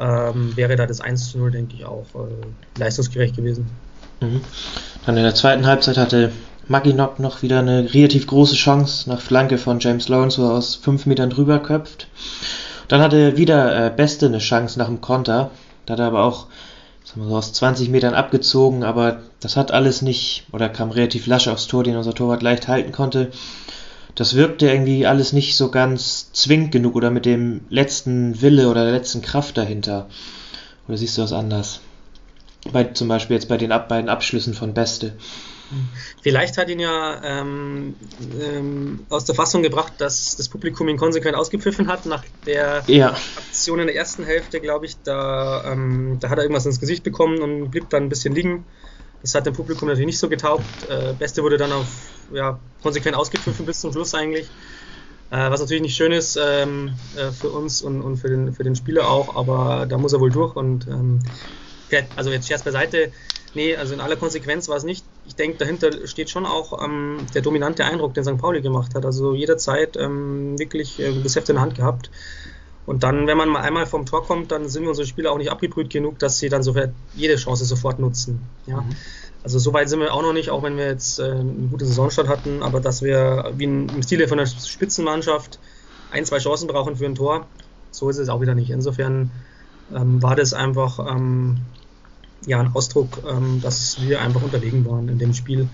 ähm, 0.00 0.56
wäre 0.56 0.76
da 0.76 0.86
das 0.86 1.02
1-0, 1.02 1.50
denke 1.50 1.74
ich, 1.74 1.84
auch 1.84 2.06
äh, 2.14 2.78
leistungsgerecht 2.78 3.36
gewesen. 3.36 3.66
Mhm. 4.20 4.40
Dann 5.06 5.16
in 5.16 5.22
der 5.22 5.34
zweiten 5.34 5.66
Halbzeit 5.66 5.96
hatte 5.96 6.32
Maginok 6.68 7.18
noch 7.18 7.42
wieder 7.42 7.60
eine 7.60 7.94
relativ 7.94 8.26
große 8.26 8.54
Chance 8.54 9.08
nach 9.08 9.20
Flanke 9.20 9.58
von 9.58 9.80
James 9.80 10.08
Lawrence, 10.08 10.40
wo 10.40 10.46
er 10.46 10.52
aus 10.52 10.74
5 10.74 11.06
Metern 11.06 11.30
drüber 11.30 11.60
köpft. 11.60 12.08
Dann 12.88 13.00
hatte 13.00 13.36
wieder 13.36 13.86
äh, 13.86 13.90
Beste 13.90 14.26
eine 14.26 14.38
Chance 14.38 14.78
nach 14.78 14.86
dem 14.86 15.00
Konter. 15.00 15.50
Da 15.86 15.94
hat 15.94 16.00
er 16.00 16.06
aber 16.06 16.24
auch 16.24 16.46
sagen 17.08 17.22
wir 17.22 17.28
so, 17.28 17.36
aus 17.36 17.52
20 17.54 17.88
Metern 17.88 18.14
abgezogen, 18.14 18.84
aber 18.84 19.22
das 19.40 19.56
hat 19.56 19.72
alles 19.72 20.02
nicht, 20.02 20.44
oder 20.52 20.68
kam 20.68 20.90
relativ 20.90 21.26
lasch 21.26 21.48
aufs 21.48 21.66
Tor, 21.66 21.82
den 21.82 21.96
unser 21.96 22.14
Torwart 22.14 22.42
leicht 22.42 22.68
halten 22.68 22.92
konnte. 22.92 23.30
Das 24.14 24.34
wirkte 24.34 24.68
irgendwie 24.68 25.06
alles 25.06 25.32
nicht 25.32 25.56
so 25.56 25.70
ganz 25.70 26.32
zwingend 26.32 26.72
genug 26.72 26.96
oder 26.96 27.10
mit 27.10 27.24
dem 27.24 27.62
letzten 27.70 28.42
Wille 28.42 28.68
oder 28.68 28.84
der 28.84 28.92
letzten 28.92 29.22
Kraft 29.22 29.56
dahinter. 29.56 30.08
Oder 30.86 30.98
siehst 30.98 31.16
du 31.16 31.22
das 31.22 31.32
anders? 31.32 31.80
Bei, 32.72 32.84
zum 32.84 33.08
Beispiel 33.08 33.36
jetzt 33.36 33.48
bei 33.48 33.56
den 33.56 33.70
beiden 33.70 34.10
Abschlüssen 34.10 34.54
von 34.54 34.74
Beste. 34.74 35.14
Vielleicht 36.22 36.56
hat 36.56 36.68
ihn 36.68 36.80
ja 36.80 37.20
ähm, 37.22 37.94
ähm, 38.40 39.06
aus 39.08 39.24
der 39.24 39.34
Fassung 39.34 39.62
gebracht, 39.62 39.94
dass 39.98 40.36
das 40.36 40.48
Publikum 40.48 40.88
ihn 40.88 40.96
konsequent 40.96 41.36
ausgepfiffen 41.36 41.88
hat 41.88 42.06
nach 42.06 42.24
der 42.46 42.82
ja. 42.86 43.16
Aktion 43.36 43.80
in 43.80 43.86
der 43.86 43.96
ersten 43.96 44.24
Hälfte, 44.24 44.60
glaube 44.60 44.86
ich. 44.86 44.96
Da, 45.04 45.72
ähm, 45.72 46.18
da 46.20 46.30
hat 46.30 46.38
er 46.38 46.44
irgendwas 46.44 46.66
ins 46.66 46.80
Gesicht 46.80 47.04
bekommen 47.04 47.42
und 47.42 47.70
blieb 47.70 47.90
dann 47.90 48.04
ein 48.04 48.08
bisschen 48.08 48.34
liegen. 48.34 48.64
Das 49.20 49.34
hat 49.34 49.46
dem 49.46 49.54
Publikum 49.54 49.88
natürlich 49.88 50.06
nicht 50.06 50.18
so 50.18 50.28
getaugt. 50.28 50.64
Äh, 50.88 51.12
Beste 51.12 51.42
wurde 51.42 51.56
dann 51.58 51.72
auf 51.72 51.86
ja, 52.32 52.58
konsequent 52.82 53.16
ausgepfiffen 53.16 53.66
bis 53.66 53.80
zum 53.80 53.92
Schluss 53.92 54.14
eigentlich. 54.14 54.46
Äh, 55.30 55.50
was 55.50 55.60
natürlich 55.60 55.82
nicht 55.82 55.96
schön 55.96 56.12
ist 56.12 56.38
ähm, 56.42 56.94
äh, 57.16 57.30
für 57.30 57.50
uns 57.50 57.82
und, 57.82 58.00
und 58.00 58.16
für, 58.16 58.28
den, 58.28 58.54
für 58.54 58.64
den 58.64 58.74
Spieler 58.74 59.08
auch, 59.10 59.36
aber 59.36 59.84
da 59.86 59.98
muss 59.98 60.14
er 60.14 60.20
wohl 60.20 60.30
durch 60.30 60.56
und 60.56 60.86
ähm, 60.86 61.20
also 62.16 62.30
jetzt 62.30 62.48
Scherz 62.48 62.62
beiseite, 62.62 63.12
Nee, 63.54 63.76
also 63.76 63.94
in 63.94 64.00
aller 64.00 64.16
Konsequenz 64.16 64.68
war 64.68 64.76
es 64.76 64.84
nicht. 64.84 65.04
Ich 65.28 65.36
denke, 65.36 65.58
dahinter 65.58 66.06
steht 66.06 66.30
schon 66.30 66.46
auch 66.46 66.82
ähm, 66.82 67.18
der 67.34 67.42
dominante 67.42 67.84
Eindruck, 67.84 68.14
den 68.14 68.24
St. 68.24 68.38
Pauli 68.38 68.62
gemacht 68.62 68.94
hat. 68.94 69.04
Also 69.04 69.34
jederzeit 69.34 69.96
ähm, 69.96 70.58
wirklich 70.58 70.98
äh, 70.98 71.12
das 71.22 71.36
Heft 71.36 71.48
in 71.50 71.56
der 71.56 71.62
Hand 71.62 71.74
gehabt. 71.74 72.10
Und 72.86 73.02
dann, 73.02 73.26
wenn 73.26 73.36
man 73.36 73.50
mal 73.50 73.60
einmal 73.60 73.84
vom 73.84 74.06
Tor 74.06 74.24
kommt, 74.24 74.50
dann 74.50 74.70
sind 74.70 74.86
unsere 74.86 75.06
Spieler 75.06 75.30
auch 75.30 75.36
nicht 75.36 75.50
abgebrüht 75.50 75.90
genug, 75.90 76.18
dass 76.18 76.38
sie 76.38 76.48
dann 76.48 76.62
sofort 76.62 76.90
jede 77.14 77.36
Chance 77.36 77.66
sofort 77.66 77.98
nutzen. 77.98 78.40
Ja. 78.66 78.80
Mhm. 78.80 78.96
Also 79.44 79.58
so 79.58 79.74
weit 79.74 79.90
sind 79.90 80.00
wir 80.00 80.14
auch 80.14 80.22
noch 80.22 80.32
nicht, 80.32 80.48
auch 80.50 80.62
wenn 80.62 80.78
wir 80.78 80.86
jetzt 80.86 81.18
äh, 81.18 81.24
eine 81.24 81.68
gute 81.70 81.84
Saisonstart 81.84 82.28
hatten, 82.28 82.62
aber 82.62 82.80
dass 82.80 83.02
wir 83.02 83.52
wie 83.56 83.64
im 83.64 84.02
Stile 84.02 84.26
von 84.26 84.38
der 84.38 84.46
Spitzenmannschaft 84.46 85.58
ein, 86.10 86.24
zwei 86.24 86.38
Chancen 86.38 86.66
brauchen 86.66 86.96
für 86.96 87.04
ein 87.04 87.14
Tor, 87.14 87.46
so 87.90 88.08
ist 88.08 88.16
es 88.16 88.30
auch 88.30 88.40
wieder 88.40 88.54
nicht. 88.54 88.70
Insofern 88.70 89.30
ähm, 89.94 90.22
war 90.22 90.34
das 90.34 90.54
einfach 90.54 90.98
ähm, 90.98 91.58
ja 92.46 92.60
ein 92.60 92.74
Ausdruck, 92.74 93.22
ähm, 93.28 93.60
dass 93.60 94.00
wir 94.00 94.20
einfach 94.20 94.42
unterlegen 94.42 94.84
waren 94.86 95.08
in 95.08 95.18
dem 95.18 95.32
Spiel. 95.32 95.68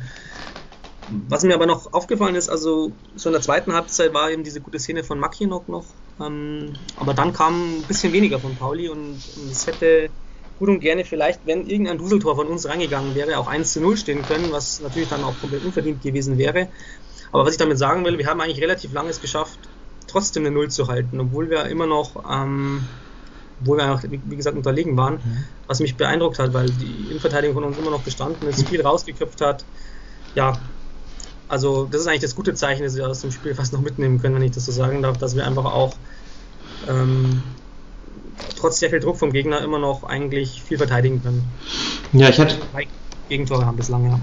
Was 1.06 1.42
mir 1.42 1.54
aber 1.54 1.66
noch 1.66 1.92
aufgefallen 1.92 2.34
ist, 2.34 2.48
also 2.48 2.92
so 3.14 3.28
in 3.28 3.34
der 3.34 3.42
zweiten 3.42 3.74
Halbzeit 3.74 4.14
war 4.14 4.30
eben 4.30 4.42
diese 4.42 4.62
gute 4.62 4.78
Szene 4.78 5.04
von 5.04 5.18
Makinok 5.18 5.68
noch, 5.68 5.84
ähm, 6.18 6.72
aber 6.96 7.12
dann 7.12 7.32
kam 7.32 7.80
ein 7.80 7.86
bisschen 7.86 8.12
weniger 8.12 8.40
von 8.40 8.54
Pauli 8.54 8.88
und, 8.88 9.22
es 9.50 9.66
hätte 9.66 10.10
gut 10.58 10.68
und 10.68 10.80
gerne 10.80 11.04
vielleicht, 11.04 11.44
wenn 11.46 11.66
irgendein 11.66 11.98
Duseltor 11.98 12.36
von 12.36 12.46
uns 12.46 12.66
reingegangen 12.66 13.14
wäre, 13.14 13.38
auch 13.38 13.48
1 13.48 13.72
zu 13.72 13.80
0 13.80 13.96
stehen 13.96 14.24
können, 14.24 14.50
was 14.50 14.80
natürlich 14.80 15.08
dann 15.08 15.24
auch 15.24 15.38
komplett 15.40 15.62
unverdient 15.62 16.02
gewesen 16.02 16.38
wäre. 16.38 16.68
Aber 17.32 17.44
was 17.44 17.52
ich 17.52 17.58
damit 17.58 17.76
sagen 17.76 18.04
will, 18.04 18.16
wir 18.16 18.26
haben 18.26 18.40
eigentlich 18.40 18.62
relativ 18.62 18.92
lange 18.92 19.10
es 19.10 19.20
geschafft, 19.20 19.58
trotzdem 20.06 20.44
eine 20.44 20.54
Null 20.54 20.70
zu 20.70 20.86
halten, 20.88 21.20
obwohl 21.20 21.50
wir 21.50 21.66
immer 21.66 21.86
noch 21.86 22.24
ähm, 22.30 22.88
obwohl 23.60 23.78
wir 23.78 23.92
auch, 23.92 24.00
wie 24.02 24.36
gesagt, 24.36 24.56
unterlegen 24.56 24.96
waren, 24.96 25.14
mhm. 25.14 25.44
was 25.66 25.80
mich 25.80 25.96
beeindruckt 25.96 26.38
hat, 26.38 26.52
weil 26.52 26.70
die 26.70 27.06
Innenverteidigung 27.10 27.54
von 27.54 27.64
uns 27.64 27.78
immer 27.78 27.90
noch 27.90 28.04
gestanden 28.04 28.48
ist, 28.48 28.68
viel 28.68 28.82
rausgeköpft 28.82 29.40
hat. 29.40 29.64
Ja, 30.34 30.58
also 31.48 31.86
das 31.90 32.02
ist 32.02 32.06
eigentlich 32.06 32.22
das 32.22 32.34
gute 32.34 32.54
Zeichen, 32.54 32.82
das 32.82 32.96
wir 32.96 33.08
aus 33.08 33.20
dem 33.20 33.30
Spiel 33.30 33.54
fast 33.54 33.72
noch 33.72 33.80
mitnehmen 33.80 34.20
können, 34.20 34.34
wenn 34.34 34.42
ich 34.42 34.52
das 34.52 34.66
so 34.66 34.72
sagen 34.72 35.02
darf, 35.02 35.18
dass 35.18 35.36
wir 35.36 35.46
einfach 35.46 35.66
auch 35.66 35.94
ähm, 36.88 37.42
trotz 38.58 38.78
sehr 38.78 38.90
viel 38.90 39.00
Druck 39.00 39.16
vom 39.16 39.32
Gegner 39.32 39.60
immer 39.60 39.78
noch 39.78 40.04
eigentlich 40.04 40.62
viel 40.62 40.78
verteidigen 40.78 41.22
können. 41.22 41.44
Ja, 42.12 42.28
ich 42.28 42.38
hatte. 42.38 42.56
Gegentore 43.28 43.64
haben 43.64 43.76
bislang, 43.76 44.10
ja. 44.10 44.20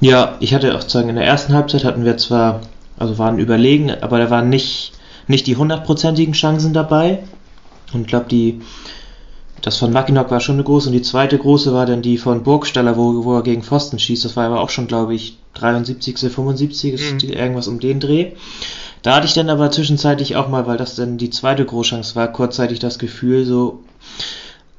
Ja, 0.00 0.36
ich 0.40 0.54
hatte 0.54 0.74
auch 0.76 0.84
zu 0.84 0.90
sagen, 0.90 1.08
in 1.08 1.16
der 1.16 1.24
ersten 1.24 1.52
Halbzeit 1.52 1.84
hatten 1.84 2.04
wir 2.04 2.16
zwar, 2.16 2.60
also 2.98 3.18
waren 3.18 3.38
überlegen, 3.38 3.90
aber 3.90 4.18
da 4.18 4.30
waren 4.30 4.48
nicht, 4.48 4.92
nicht 5.26 5.46
die 5.46 5.56
hundertprozentigen 5.56 6.34
Chancen 6.34 6.72
dabei. 6.72 7.24
Und 7.92 8.02
ich 8.02 8.06
glaube, 8.06 8.26
die, 8.28 8.60
das 9.62 9.78
von 9.78 9.92
Mackinock 9.92 10.30
war 10.30 10.40
schon 10.40 10.56
eine 10.56 10.64
große 10.64 10.88
und 10.88 10.92
die 10.92 11.02
zweite 11.02 11.38
große 11.38 11.72
war 11.72 11.86
dann 11.86 12.02
die 12.02 12.18
von 12.18 12.42
Burgstaller, 12.42 12.96
wo, 12.96 13.24
wo 13.24 13.34
er 13.34 13.42
gegen 13.42 13.62
Pfosten 13.62 13.98
schießt. 13.98 14.24
Das 14.24 14.36
war 14.36 14.46
aber 14.46 14.60
auch 14.60 14.70
schon, 14.70 14.86
glaube 14.86 15.14
ich, 15.14 15.38
73., 15.54 16.18
75., 16.30 17.22
mhm. 17.24 17.30
irgendwas 17.30 17.68
um 17.68 17.80
den 17.80 18.00
Dreh. 18.00 18.32
Da 19.02 19.16
hatte 19.16 19.26
ich 19.26 19.34
dann 19.34 19.50
aber 19.50 19.70
zwischenzeitlich 19.70 20.36
auch 20.36 20.48
mal, 20.48 20.66
weil 20.66 20.76
das 20.76 20.96
dann 20.96 21.18
die 21.18 21.30
zweite 21.30 21.64
Großchance 21.64 22.16
war, 22.16 22.32
kurzzeitig 22.32 22.78
das 22.78 22.98
Gefühl, 22.98 23.44
so, 23.44 23.84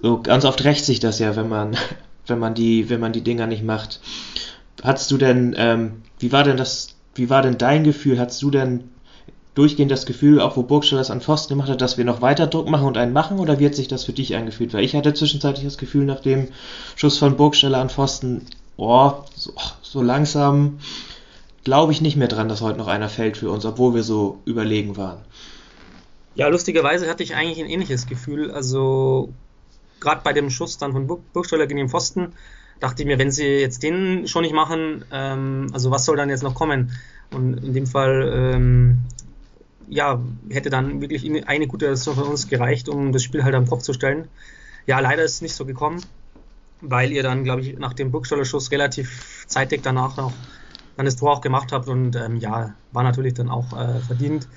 so 0.02 0.22
ganz 0.22 0.46
oft 0.46 0.64
rächt 0.64 0.86
sich 0.86 1.00
das 1.00 1.20
ja, 1.20 1.36
wenn 1.36 1.50
man, 1.50 1.78
wenn 2.28 2.40
man 2.40 2.54
die, 2.54 2.90
wenn 2.90 3.00
man 3.00 3.14
die 3.14 3.22
Dinger 3.22 3.48
nicht 3.48 3.64
macht. 3.64 4.00
Hattest 4.84 5.12
du 5.12 5.18
denn, 5.18 5.56
ähm, 5.58 6.04
wie 6.20 6.32
war 6.32 6.44
denn 6.44 6.58
das, 6.58 6.90
wie 7.16 7.30
war 7.30 7.42
denn 7.42 7.58
dein 7.58 7.84
Gefühl? 7.84 8.20
Hattest 8.20 8.42
du 8.42 8.52
denn 8.52 8.84
durchgehend 9.58 9.92
das 9.92 10.06
Gefühl, 10.06 10.40
auch 10.40 10.56
wo 10.56 10.64
Burgstaller 10.64 11.02
das 11.02 11.10
an 11.10 11.22
Pfosten 11.22 11.54
gemacht 11.54 11.70
hat, 11.70 11.82
dass 11.82 11.98
wir 11.98 12.06
noch 12.06 12.22
weiter 12.22 12.48
Druck 12.48 12.70
machen 12.70 12.86
und 12.86 12.98
einen 12.98 13.14
machen? 13.14 13.40
Oder 13.40 13.60
wie 13.60 13.66
hat 13.66 13.76
sich 13.76 13.88
das 13.88 14.04
für 14.04 14.14
dich 14.14 14.36
angefühlt? 14.36 14.74
Weil 14.74 14.84
ich 14.84 14.96
hatte 14.96 15.14
zwischenzeitlich 15.14 15.66
das 15.66 15.78
Gefühl, 15.78 16.06
nach 16.06 16.20
dem 16.20 16.50
Schuss 16.96 17.18
von 17.18 17.38
Burgstaller 17.38 17.80
an 17.80 17.90
Pfosten, 17.90 18.46
oh, 18.78 19.14
so, 19.36 19.54
so 19.82 20.02
langsam 20.04 20.80
glaube 21.64 21.92
ich 21.92 22.02
nicht 22.02 22.16
mehr 22.16 22.28
dran, 22.28 22.48
dass 22.48 22.62
heute 22.62 22.78
noch 22.78 22.88
einer 22.88 23.10
fällt 23.10 23.36
für 23.36 23.50
uns, 23.50 23.66
obwohl 23.66 23.94
wir 23.94 24.04
so 24.04 24.40
überlegen 24.46 24.96
waren. 24.96 25.20
Ja, 26.36 26.48
lustigerweise 26.48 27.10
hatte 27.10 27.24
ich 27.24 27.36
eigentlich 27.36 27.60
ein 27.60 27.70
ähnliches 27.70 28.06
Gefühl. 28.06 28.52
Also 28.52 29.34
gerade 30.00 30.22
bei 30.24 30.34
dem 30.34 30.52
Schuss 30.52 30.78
dann 30.78 30.94
von 30.94 31.08
Burgstaller 31.34 31.66
gegen 31.66 31.80
den 31.80 31.90
Pfosten, 31.90 32.34
dachte 32.80 33.02
ich 33.02 33.08
mir, 33.08 33.18
wenn 33.18 33.32
sie 33.32 33.44
jetzt 33.44 33.82
den 33.82 34.28
schon 34.28 34.44
nicht 34.44 34.54
machen, 34.54 35.04
ähm, 35.12 35.68
also 35.74 35.90
was 35.90 36.06
soll 36.06 36.16
dann 36.16 36.30
jetzt 36.30 36.44
noch 36.44 36.54
kommen? 36.54 36.92
Und 37.32 37.58
in 37.58 37.74
dem 37.74 37.88
Fall, 37.88 38.32
ähm, 38.34 39.00
ja, 39.88 40.22
hätte 40.50 40.70
dann 40.70 41.02
wirklich 41.02 41.26
eine 41.48 41.68
gute 41.68 41.96
Saison 41.96 42.16
von 42.16 42.28
uns 42.28 42.48
gereicht, 42.48 42.90
um 42.90 43.12
das 43.12 43.24
Spiel 43.24 43.44
halt 43.44 43.56
am 43.56 43.68
Kopf 43.68 43.84
zu 43.84 43.94
stellen. 43.94 44.28
Ja, 44.86 45.00
leider 45.00 45.24
ist 45.24 45.36
es 45.36 45.42
nicht 45.42 45.56
so 45.56 45.66
gekommen, 45.66 46.02
weil 46.82 47.12
ihr 47.12 47.24
dann, 47.24 47.44
glaube 47.44 47.62
ich, 47.62 47.78
nach 47.78 47.94
dem 47.94 48.12
Burgstaller 48.12 48.46
Schuss 48.46 48.72
relativ 48.72 49.46
zeitig 49.48 49.82
danach 49.84 50.18
noch 50.18 50.34
dann 50.96 51.06
das 51.06 51.16
Tor 51.16 51.32
auch 51.32 51.42
gemacht 51.42 51.72
habt 51.72 51.88
und 51.88 52.16
ähm, 52.16 52.38
ja, 52.38 52.74
war 52.92 53.04
natürlich 53.04 53.36
dann 53.36 53.50
auch 53.50 53.72
äh, 53.74 54.00
verdient. 54.00 54.48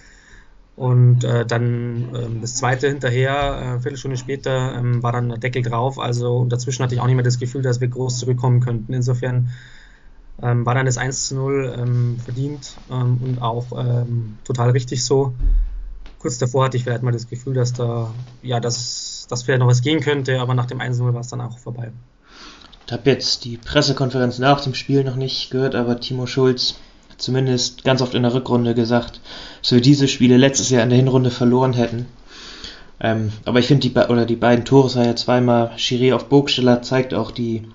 Und 0.75 1.25
äh, 1.25 1.45
dann 1.45 2.15
ähm, 2.15 2.41
das 2.41 2.57
zweite 2.57 2.89
hinterher, 2.89 3.77
äh, 3.77 3.81
Viertelstunde 3.83 4.17
später, 4.17 4.75
ähm, 4.77 5.03
war 5.03 5.13
dann 5.13 5.29
der 5.29 5.39
Deckel 5.39 5.63
drauf. 5.63 5.99
Also 5.99 6.47
dazwischen 6.47 6.83
hatte 6.83 6.95
ich 6.95 7.03
auch 7.03 7.07
nicht 7.07 7.17
mehr 7.17 7.25
das 7.25 7.39
Gefühl, 7.39 7.61
dass 7.61 7.83
wir 7.83 7.89
groß 7.89 8.19
zurückkommen 8.21 8.61
könnten. 8.61 8.95
Insofern 8.95 9.51
ähm, 10.43 10.67
war 10.67 10.75
dann 10.75 10.87
das 10.87 10.99
1 10.99 11.29
zu 11.29 11.35
0 11.35 11.75
ähm, 11.79 12.17
verdient 12.25 12.77
ähm, 12.91 13.19
und 13.23 13.43
auch 13.43 13.67
ähm, 13.77 14.39
total 14.45 14.71
richtig 14.71 15.05
so. 15.05 15.35
Kurz 16.19 16.39
davor 16.39 16.65
hatte 16.65 16.77
ich 16.77 16.85
vielleicht 16.85 17.03
mal 17.03 17.13
das 17.13 17.29
Gefühl, 17.29 17.55
dass 17.55 17.73
da, 17.73 18.13
ja, 18.43 18.61
dass, 18.61 19.27
dass 19.29 19.43
vielleicht 19.43 19.61
noch 19.61 19.67
was 19.67 19.83
gehen 19.83 20.01
könnte, 20.01 20.41
aber 20.41 20.55
nach 20.55 20.67
dem 20.67 20.81
1 20.81 20.99
0 20.99 21.15
war 21.15 21.21
es 21.21 21.29
dann 21.29 21.41
auch 21.41 21.59
vorbei. 21.59 21.93
Ich 22.87 22.93
habe 22.93 23.09
jetzt 23.09 23.45
die 23.45 23.57
Pressekonferenz 23.57 24.39
nach 24.39 24.61
dem 24.63 24.75
Spiel 24.75 25.05
noch 25.05 25.17
nicht 25.17 25.51
gehört, 25.51 25.75
aber 25.75 26.01
Timo 26.01 26.27
Schulz 26.27 26.75
zumindest 27.19 27.85
ganz 27.85 28.03
oft 28.03 28.15
in 28.15 28.23
der 28.23 28.35
Rückrunde 28.35 28.75
gesagt, 28.75 29.21
dass 29.63 29.73
wir 29.73 29.81
diese 29.81 30.09
Spiele 30.09 30.37
letztes 30.37 30.71
Jahr 30.71 30.83
in 30.83 30.89
der 30.89 30.99
Hinrunde 30.99 31.31
verloren 31.31 31.73
hätten. 31.73 32.07
Ähm, 33.01 33.33
aber 33.45 33.61
ich 33.61 33.67
finde, 33.67 33.89
die, 33.89 34.27
die 34.27 34.37
beiden 34.37 34.65
Tore 34.65 34.91
sei 34.91 35.07
ja 35.07 35.17
zweimal 35.17 35.71
Chiré 35.77 36.15
auf 36.15 36.29
Burgsteller 36.29 36.83
zeigt 36.83 37.15
auch 37.15 37.31
die 37.31 37.69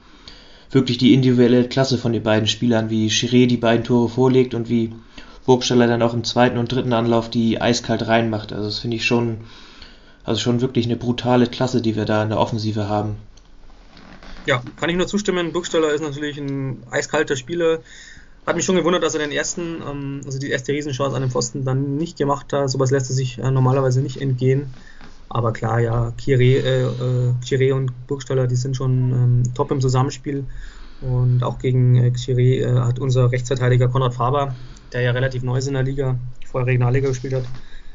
wirklich 0.76 0.98
die 0.98 1.14
individuelle 1.14 1.68
Klasse 1.68 1.98
von 1.98 2.14
den 2.14 2.22
beiden 2.22 2.48
Spielern, 2.48 2.90
wie 2.90 3.08
Chiré 3.08 3.48
die 3.48 3.58
beiden 3.58 3.86
Tore 3.86 4.10
vorlegt 4.10 4.54
und 4.54 4.70
wie 4.70 4.94
Burgsteller 5.46 5.88
dann 5.88 6.02
auch 6.02 6.14
im 6.14 6.24
zweiten 6.24 6.58
und 6.58 6.72
dritten 6.72 6.94
Anlauf 6.94 7.30
die 7.30 7.62
eiskalt 7.62 8.08
reinmacht. 8.08 8.52
Also 8.52 8.66
das 8.66 8.80
finde 8.80 8.98
ich 8.98 9.06
schon, 9.06 9.38
also 10.24 10.40
schon 10.40 10.62
wirklich 10.62 10.86
eine 10.86 10.98
brutale 10.98 11.48
Klasse, 11.48 11.82
die 11.82 11.96
wir 11.96 12.06
da 12.06 12.22
in 12.22 12.30
der 12.30 12.40
Offensive 12.40 12.90
haben. 12.90 13.16
Ja, 14.46 14.62
kann 14.80 14.90
ich 14.90 14.98
nur 14.98 15.08
zustimmen. 15.08 15.54
Burgsteller 15.54 15.94
ist 15.94 16.02
natürlich 16.02 16.38
ein 16.38 16.84
eiskalter 16.92 17.36
Spieler, 17.36 17.80
hat 18.46 18.56
mich 18.56 18.66
schon 18.66 18.76
gewundert, 18.76 19.02
dass 19.02 19.16
er 19.16 19.22
den 19.22 19.32
ersten, 19.32 19.82
ähm, 19.82 20.22
also 20.26 20.38
die 20.38 20.50
erste 20.50 20.74
Riesenchance 20.74 21.16
an 21.16 21.22
den 21.22 21.32
Pfosten 21.32 21.64
dann 21.64 21.96
nicht 21.96 22.18
gemacht 22.18 22.52
hat. 22.54 22.70
Sowas 22.70 22.92
lässt 22.92 23.10
er 23.10 23.16
sich 23.16 23.40
äh, 23.40 23.50
normalerweise 23.50 24.02
nicht 24.02 24.22
entgehen. 24.22 24.74
Aber 25.30 25.54
klar, 25.54 25.80
ja, 25.80 26.12
Kire, 26.18 26.44
äh, 26.44 26.84
äh, 26.84 27.34
Chiré 27.44 27.74
und 27.74 28.08
Burgstaller, 28.08 28.48
die 28.48 28.56
sind 28.56 28.76
schon 28.76 29.12
ähm, 29.12 29.44
top 29.54 29.72
im 29.72 29.82
Zusammenspiel. 29.82 30.46
Und 31.02 31.44
auch 31.44 31.60
gegen 31.60 31.96
äh, 31.96 32.12
Chiré 32.16 32.62
äh, 32.62 32.80
hat 32.80 33.00
unser 33.00 33.32
Rechtsverteidiger 33.32 33.88
Konrad 33.88 34.14
Faber, 34.14 34.56
der 34.94 35.02
ja 35.02 35.12
relativ 35.12 35.44
neu 35.44 35.58
ist 35.58 35.68
in 35.68 35.74
der 35.74 35.84
Liga, 35.84 36.18
vorher 36.46 36.68
Regionalliga 36.68 37.10
gespielt 37.10 37.34
hat, 37.34 37.46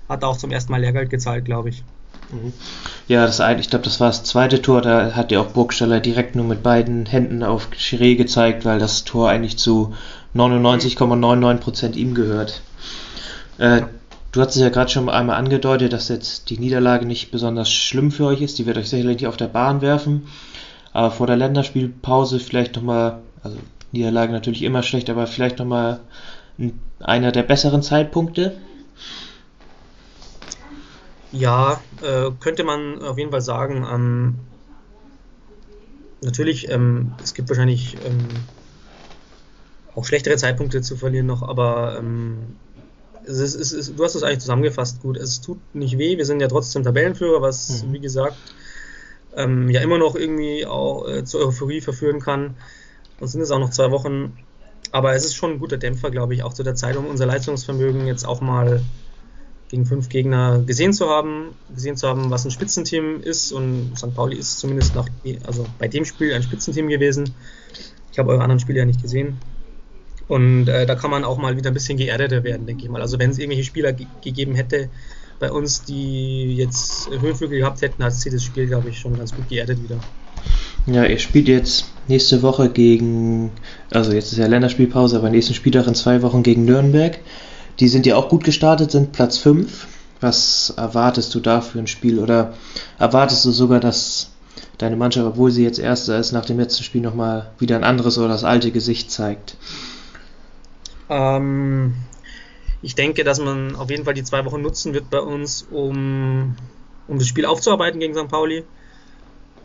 hat 0.09 0.25
auch 0.25 0.37
zum 0.37 0.51
ersten 0.51 0.73
Mal 0.73 0.81
Lehrgeld 0.81 1.11
gezahlt, 1.11 1.45
glaube 1.45 1.71
ich. 1.71 1.85
Mhm. 2.31 2.53
Ja, 3.09 3.27
das 3.27 3.41
eine, 3.41 3.61
ich 3.61 3.71
glaube, 3.71 3.85
das 3.85 4.01
war 4.01 4.09
das 4.09 4.25
zweite 4.25 4.63
Tor, 4.63 4.83
da 4.83 5.13
hat 5.13 5.33
ja 5.33 5.41
auch 5.41 5.49
Burgstaller 5.49 6.01
direkt 6.01 6.37
nur 6.37 6.45
mit 6.45 6.63
beiden 6.63 7.07
Händen 7.07 7.43
auf 7.43 7.69
Chiré 7.73 8.17
gezeigt, 8.17 8.65
weil 8.65 8.79
das 8.79 9.05
Tor 9.05 9.29
eigentlich 9.29 9.59
zu 9.59 9.95
99,99% 10.35 11.95
ihm 11.95 12.15
gehört. 12.15 12.63
Äh, 13.59 13.83
du 14.33 14.41
hast 14.41 14.57
es 14.57 14.63
ja 14.63 14.69
gerade 14.69 14.91
schon 14.91 15.09
einmal 15.09 15.37
angedeutet, 15.37 15.93
dass 15.93 16.09
jetzt 16.09 16.51
die 16.51 16.59
Niederlage 16.59 17.07
nicht 17.07 17.31
besonders 17.31 17.71
schlimm 17.71 18.11
für 18.11 18.27
euch 18.27 18.43
ist. 18.43 18.59
Die 18.59 18.67
wird 18.67 18.79
euch 18.79 18.89
sicherlich 18.89 19.17
nicht 19.17 19.27
auf 19.27 19.37
der 19.37 19.49
Bahn 19.49 19.81
werfen. 19.81 20.29
Aber 20.93 21.11
vor 21.11 21.27
der 21.27 21.37
Länderspielpause 21.37 22.41
vielleicht 22.41 22.77
nochmal, 22.77 23.21
also 23.43 23.59
Niederlage 23.93 24.33
natürlich 24.33 24.63
immer 24.63 24.83
schlecht, 24.83 25.11
aber 25.11 25.27
vielleicht 25.27 25.59
nochmal 25.59 26.01
einer 27.01 27.33
der 27.33 27.43
besseren 27.43 27.83
Zeitpunkte. 27.83 28.57
Ja, 31.33 31.81
äh, 32.03 32.31
könnte 32.41 32.65
man 32.65 33.03
auf 33.03 33.19
jeden 33.19 33.31
Fall 33.31 33.41
sagen. 33.41 33.87
Ähm, 33.91 34.35
natürlich, 36.23 36.69
ähm, 36.69 37.13
es 37.23 37.35
gibt 37.35 37.49
wahrscheinlich 37.49 37.97
ähm, 38.05 38.27
auch 39.95 40.05
schlechtere 40.05 40.37
Zeitpunkte 40.37 40.83
zu 40.83 40.97
verlieren 40.97 41.27
noch, 41.27 41.43
aber 41.43 42.01
es 43.27 43.55
ist, 43.55 43.73
es 43.73 43.95
du 43.95 44.05
hast 44.05 44.15
es 44.15 44.23
eigentlich 44.23 44.41
zusammengefasst 44.41 45.03
gut. 45.03 45.17
Es 45.17 45.41
tut 45.41 45.59
nicht 45.75 45.99
weh, 45.99 46.17
wir 46.17 46.27
sind 46.27 46.41
ja 46.41 46.49
trotzdem 46.49 46.83
Tabellenführer, 46.83 47.43
was 47.43 47.83
mhm. 47.83 47.93
wie 47.93 48.01
gesagt 48.01 48.37
ähm, 49.37 49.69
ja 49.71 49.81
immer 49.81 49.99
noch 49.99 50.17
irgendwie 50.17 50.67
auch 50.67 51.09
äh, 51.09 51.25
zur 51.25 51.47
Euphorie 51.47 51.81
verführen 51.81 52.21
kann. 52.21 52.57
Und 53.19 53.29
sind 53.29 53.41
es 53.43 53.51
auch 53.51 53.59
noch 53.59 53.71
zwei 53.71 53.91
Wochen. 53.91 54.37
Aber 54.93 55.15
es 55.15 55.25
ist 55.25 55.35
schon 55.35 55.53
ein 55.53 55.59
guter 55.59 55.77
Dämpfer, 55.77 56.11
glaube 56.11 56.35
ich, 56.35 56.43
auch 56.43 56.55
zu 56.55 56.63
der 56.63 56.75
Zeit, 56.75 56.97
um 56.97 57.07
unser 57.07 57.27
Leistungsvermögen 57.27 58.07
jetzt 58.07 58.27
auch 58.27 58.41
mal 58.41 58.83
gegen 59.69 59.87
fünf 59.87 60.09
Gegner 60.09 60.63
gesehen 60.67 60.93
zu 60.93 61.09
haben, 61.09 61.55
gesehen 61.73 61.97
zu 61.97 62.09
haben, 62.09 62.31
was 62.31 62.45
ein 62.45 62.51
Spitzenteam 62.51 63.23
ist. 63.23 63.53
Und 63.53 63.93
St. 63.97 64.15
Pauli 64.15 64.37
ist 64.37 64.59
zumindest 64.59 64.97
nach, 64.97 65.09
also 65.47 65.67
bei 65.79 65.87
dem 65.87 66.05
Spiel 66.05 66.33
ein 66.33 66.43
Spitzenteam 66.43 66.89
gewesen. 66.89 67.35
Ich 68.11 68.19
habe 68.19 68.31
eure 68.31 68.43
anderen 68.43 68.59
Spiele 68.59 68.81
ja 68.81 68.85
nicht 68.85 69.01
gesehen. 69.01 69.39
Und 70.31 70.69
äh, 70.69 70.87
da 70.87 70.95
kann 70.95 71.11
man 71.11 71.25
auch 71.25 71.39
mal 71.39 71.57
wieder 71.57 71.73
ein 71.73 71.75
bisschen 71.75 71.99
geerdeter 71.99 72.45
werden, 72.45 72.65
denke 72.65 72.85
ich 72.85 72.89
mal. 72.89 73.03
Also 73.03 73.19
wenn 73.19 73.31
es 73.31 73.39
irgendwelche 73.39 73.65
Spieler 73.65 73.93
gegeben 73.93 74.55
hätte 74.55 74.89
bei 75.41 75.51
uns, 75.51 75.83
die 75.83 76.55
jetzt 76.55 77.11
Höhenflügel 77.11 77.59
gehabt 77.59 77.83
hätten, 77.83 78.05
hat 78.05 78.15
sie 78.15 78.31
das 78.31 78.45
Spiel, 78.45 78.69
glaube 78.69 78.91
ich, 78.91 78.99
schon 79.01 79.19
ganz 79.19 79.35
gut 79.35 79.49
geerdet 79.49 79.83
wieder. 79.83 79.99
Ja, 80.87 81.05
ihr 81.05 81.19
spielt 81.19 81.49
jetzt 81.49 81.87
nächste 82.07 82.43
Woche 82.43 82.69
gegen, 82.69 83.51
also 83.91 84.13
jetzt 84.13 84.31
ist 84.31 84.39
ja 84.39 84.47
Länderspielpause, 84.47 85.17
aber 85.17 85.31
nächsten 85.31 85.55
Spieltag 85.55 85.89
in 85.89 85.97
zwei 85.97 86.23
Wochen 86.23 86.45
gegen 86.45 86.65
Nürnberg. 86.65 87.19
Die 87.81 87.89
sind 87.89 88.07
ja 88.07 88.15
auch 88.15 88.29
gut 88.29 88.45
gestartet, 88.45 88.93
sind 88.93 89.11
Platz 89.11 89.37
5. 89.39 89.89
Was 90.21 90.73
erwartest 90.77 91.35
du 91.35 91.41
da 91.41 91.61
für 91.61 91.81
ein 91.81 91.89
Spiel? 91.89 92.21
Oder 92.21 92.55
erwartest 93.01 93.45
du 93.47 93.51
sogar, 93.51 93.81
dass 93.81 94.31
deine 94.79 94.95
Mannschaft, 94.95 95.27
obwohl 95.27 95.51
sie 95.51 95.65
jetzt 95.65 95.81
Erster 95.81 96.21
ist, 96.21 96.31
nach 96.31 96.47
dem 96.47 96.61
letzten 96.61 96.85
Spiel 96.85 97.01
nochmal 97.01 97.51
wieder 97.59 97.75
ein 97.75 97.85
anderes 97.85 98.17
oder 98.17 98.29
das 98.29 98.45
alte 98.45 98.71
Gesicht 98.71 99.11
zeigt? 99.11 99.57
Ähm, 101.11 101.95
ich 102.83 102.95
denke, 102.95 103.25
dass 103.25 103.41
man 103.41 103.77
auf 103.77 103.91
jeden 103.91 104.05
Fall 104.05 104.15
die 104.15 104.25
zwei 104.25 104.45
Wochen 104.47 104.63
nutzen 104.63 104.95
wird 104.95 105.11
bei 105.11 105.21
uns, 105.21 105.67
um, 105.71 106.57
um 107.09 107.19
das 107.19 107.27
Spiel 107.29 107.45
aufzuarbeiten 107.45 108.01
gegen 108.01 108.15
St. 108.15 108.29
Pauli. 108.29 108.65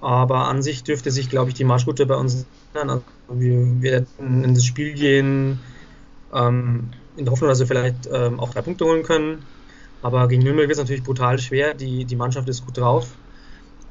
Aber 0.02 0.48
an 0.48 0.62
sich 0.62 0.84
dürfte 0.84 1.12
sich, 1.12 1.30
glaube 1.30 1.50
ich, 1.50 1.56
die 1.56 1.64
Marschroute 1.64 2.06
bei 2.06 2.16
uns 2.16 2.46
ändern. 2.74 2.90
Also 2.90 3.06
wir 3.40 3.82
werden 3.82 4.44
in 4.44 4.54
das 4.54 4.66
Spiel 4.66 4.94
gehen, 4.94 5.60
ähm, 6.34 6.90
in 7.16 7.26
der 7.26 7.32
Hoffnung, 7.32 7.50
dass 7.50 7.60
wir 7.60 7.68
vielleicht 7.68 8.10
ähm, 8.12 8.40
auch 8.40 8.52
drei 8.52 8.62
Punkte 8.62 8.86
holen 8.86 9.04
können. 9.04 9.44
Aber 10.02 10.28
gegen 10.28 10.44
Nürnberg 10.44 10.68
wird 10.68 10.78
es 10.78 10.84
natürlich 10.84 11.04
brutal 11.04 11.40
schwer. 11.40 11.74
Die, 11.74 12.06
die 12.06 12.16
Mannschaft 12.16 12.50
ist 12.50 12.66
gut 12.66 12.78
drauf. 12.78 13.08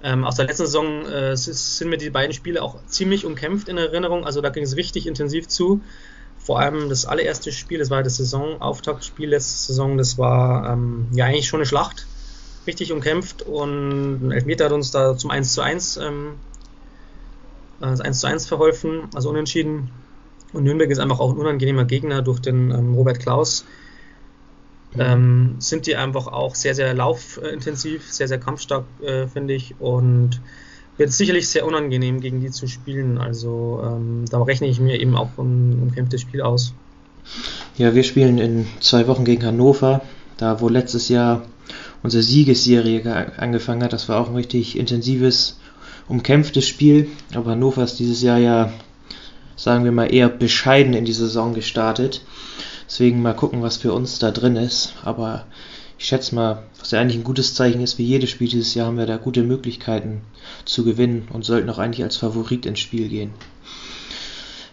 Ähm, 0.03 0.25
aus 0.25 0.37
der 0.37 0.45
letzten 0.45 0.67
Saison 0.67 1.07
äh, 1.07 1.35
sind 1.35 1.89
mir 1.89 1.97
die 1.97 2.11
beiden 2.11 2.35
Spiele 2.35 2.63
auch 2.63 2.77
ziemlich 2.87 3.25
umkämpft 3.25 3.69
in 3.69 3.79
Erinnerung. 3.79 4.27
Also 4.27 4.43
da 4.43 4.51
ging 4.51 4.65
es 4.65 4.77
richtig 4.77 5.07
intensiv 5.07 5.49
zu 5.49 5.81
vor 6.45 6.61
allem 6.61 6.89
das 6.89 7.07
allererste 7.07 7.51
Spiel, 7.51 7.79
das 7.79 7.91
war 7.91 8.03
das 8.03 8.19
Saisonauftaktspiel 8.19 9.31
letzte 9.31 9.69
Saison, 9.69 9.97
das 9.97 10.19
war 10.19 10.73
ähm, 10.73 11.09
ja 11.13 11.25
eigentlich 11.25 11.49
schon 11.49 11.59
eine 11.59 11.67
Schlacht, 11.67 12.07
richtig 12.67 12.93
umkämpft 12.93 13.43
und 13.43 14.29
ein 14.29 14.31
Elfmeter 14.31 14.67
hat 14.67 14.73
uns 14.73 14.91
da 14.91 15.17
zum 15.17 15.31
1 15.31 15.55
zu 15.55 15.63
1 15.63 15.97
ähm, 15.97 16.35
äh, 17.81 17.87
das 17.87 18.01
1 18.01 18.21
zu 18.21 18.27
1 18.27 18.47
verholfen, 18.47 19.09
also 19.15 19.31
unentschieden. 19.31 19.91
Und 20.53 20.65
Nürnberg 20.65 20.91
ist 20.91 20.99
einfach 20.99 21.19
auch 21.19 21.33
ein 21.33 21.39
unangenehmer 21.39 21.85
Gegner 21.85 22.23
durch 22.23 22.41
den 22.41 22.71
ähm, 22.71 22.95
Robert 22.95 23.19
Klaus. 23.19 23.65
Ähm, 24.97 25.57
sind 25.59 25.87
die 25.87 25.97
einfach 25.97 26.29
auch 26.29 26.55
sehr, 26.55 26.77
sehr 26.77 26.95
laufintensiv, 26.95 28.13
sehr, 28.13 28.29
sehr 28.29 28.39
kampfstark, 28.39 28.85
äh, 29.03 29.27
finde 29.27 29.55
ich. 29.55 29.75
Und 29.81 30.41
wird 30.97 31.13
sicherlich 31.13 31.49
sehr 31.49 31.67
unangenehm, 31.67 32.21
gegen 32.21 32.41
die 32.41 32.51
zu 32.51 32.67
spielen. 32.67 33.19
Also 33.19 33.83
ähm, 33.85 34.25
da 34.31 34.43
rechne 34.43 34.69
ich 34.69 34.81
mir 34.81 35.01
eben 35.01 35.17
auch 35.17 35.31
ein 35.39 35.81
umkämpftes 35.83 36.21
Spiel 36.21 36.43
aus. 36.43 36.75
Ja, 37.77 37.95
wir 37.95 38.05
spielen 38.05 38.39
in 38.39 38.67
zwei 38.81 39.07
Wochen 39.07 39.25
gegen 39.25 39.45
Hannover, 39.45 40.03
da 40.37 40.61
wo 40.61 40.69
letztes 40.69 41.09
Jahr 41.09 41.43
unsere 42.03 42.23
Siegesserie 42.23 43.33
angefangen 43.39 43.83
hat. 43.83 43.93
Das 43.93 44.09
war 44.09 44.21
auch 44.21 44.29
ein 44.29 44.37
richtig 44.37 44.79
intensives, 44.79 45.59
umkämpftes 46.07 46.69
Spiel. 46.69 47.09
Aber 47.35 47.53
Hannover 47.53 47.83
ist 47.83 47.99
dieses 47.99 48.23
Jahr 48.23 48.39
ja, 48.39 48.73
sagen 49.57 49.85
wir 49.85 49.93
mal, 49.93 50.13
eher 50.13 50.29
bescheiden 50.29 50.95
in 50.95 51.05
die 51.05 51.13
Saison 51.13 51.55
gestartet. 51.55 52.21
Deswegen 52.87 53.23
mal 53.23 53.35
gucken, 53.35 53.63
was 53.63 53.79
für 53.79 53.93
uns 53.93 54.19
da 54.19 54.31
drin 54.31 54.57
ist. 54.57 54.95
Aber 55.03 55.47
ich 55.99 56.07
schätze 56.07 56.35
mal, 56.35 56.65
was 56.79 56.91
ja 56.91 57.01
eigentlich 57.01 57.17
ein 57.17 57.25
gutes 57.25 57.55
Zeichen 57.55 57.81
ist, 57.81 57.99
wie 57.99 58.05
jedes 58.05 58.31
Spiel 58.31 58.49
dieses 58.49 58.75
Jahr 58.75 58.87
haben 58.87 58.99
wir 58.99 59.07
da 59.07 59.17
gute 59.17 59.43
Möglichkeiten 59.43 60.23
zu 60.65 60.85
gewinnen 60.85 61.29
und 61.33 61.45
sollten 61.45 61.71
auch 61.71 61.79
eigentlich 61.79 62.03
als 62.03 62.17
Favorit 62.17 62.67
ins 62.67 62.81
Spiel 62.81 63.09
gehen. 63.09 63.33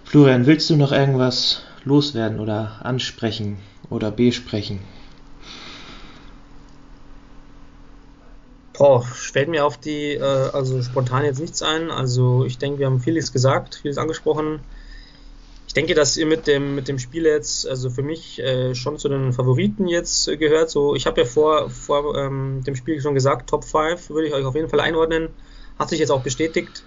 Florian, 0.03 0.45
willst 0.45 0.69
du 0.69 0.75
noch 0.75 0.91
irgendwas 0.91 1.61
loswerden 1.85 2.39
oder 2.39 2.79
ansprechen 2.83 3.57
oder 3.89 4.11
besprechen? 4.11 4.79
Boah, 8.73 9.03
fällt 9.03 9.47
mir 9.47 9.65
auf 9.65 9.77
die, 9.77 10.13
äh, 10.13 10.21
also 10.21 10.81
spontan 10.81 11.23
jetzt 11.23 11.39
nichts 11.39 11.61
ein. 11.61 11.91
Also 11.91 12.45
ich 12.45 12.57
denke, 12.57 12.79
wir 12.79 12.87
haben 12.87 12.99
vieles 12.99 13.31
gesagt, 13.31 13.75
vieles 13.75 13.97
angesprochen. 13.97 14.59
Ich 15.71 15.73
denke, 15.73 15.95
dass 15.95 16.17
ihr 16.17 16.25
mit 16.25 16.47
dem, 16.47 16.75
mit 16.75 16.89
dem 16.89 16.99
Spiel 16.99 17.23
jetzt, 17.23 17.65
also 17.65 17.89
für 17.89 18.03
mich 18.03 18.39
äh, 18.39 18.75
schon 18.75 18.97
zu 18.97 19.07
den 19.07 19.31
Favoriten 19.31 19.87
jetzt 19.87 20.27
äh, 20.27 20.35
gehört. 20.35 20.69
So, 20.69 20.95
ich 20.95 21.07
habe 21.07 21.21
ja 21.21 21.25
vor, 21.25 21.69
vor 21.69 22.13
ähm, 22.17 22.61
dem 22.67 22.75
Spiel 22.75 22.99
schon 22.99 23.15
gesagt, 23.15 23.49
Top 23.49 23.63
5 23.63 24.09
würde 24.09 24.27
ich 24.27 24.33
euch 24.33 24.43
auf 24.43 24.53
jeden 24.53 24.67
Fall 24.67 24.81
einordnen. 24.81 25.29
Hat 25.79 25.87
sich 25.87 25.99
jetzt 25.99 26.09
auch 26.09 26.23
bestätigt. 26.23 26.83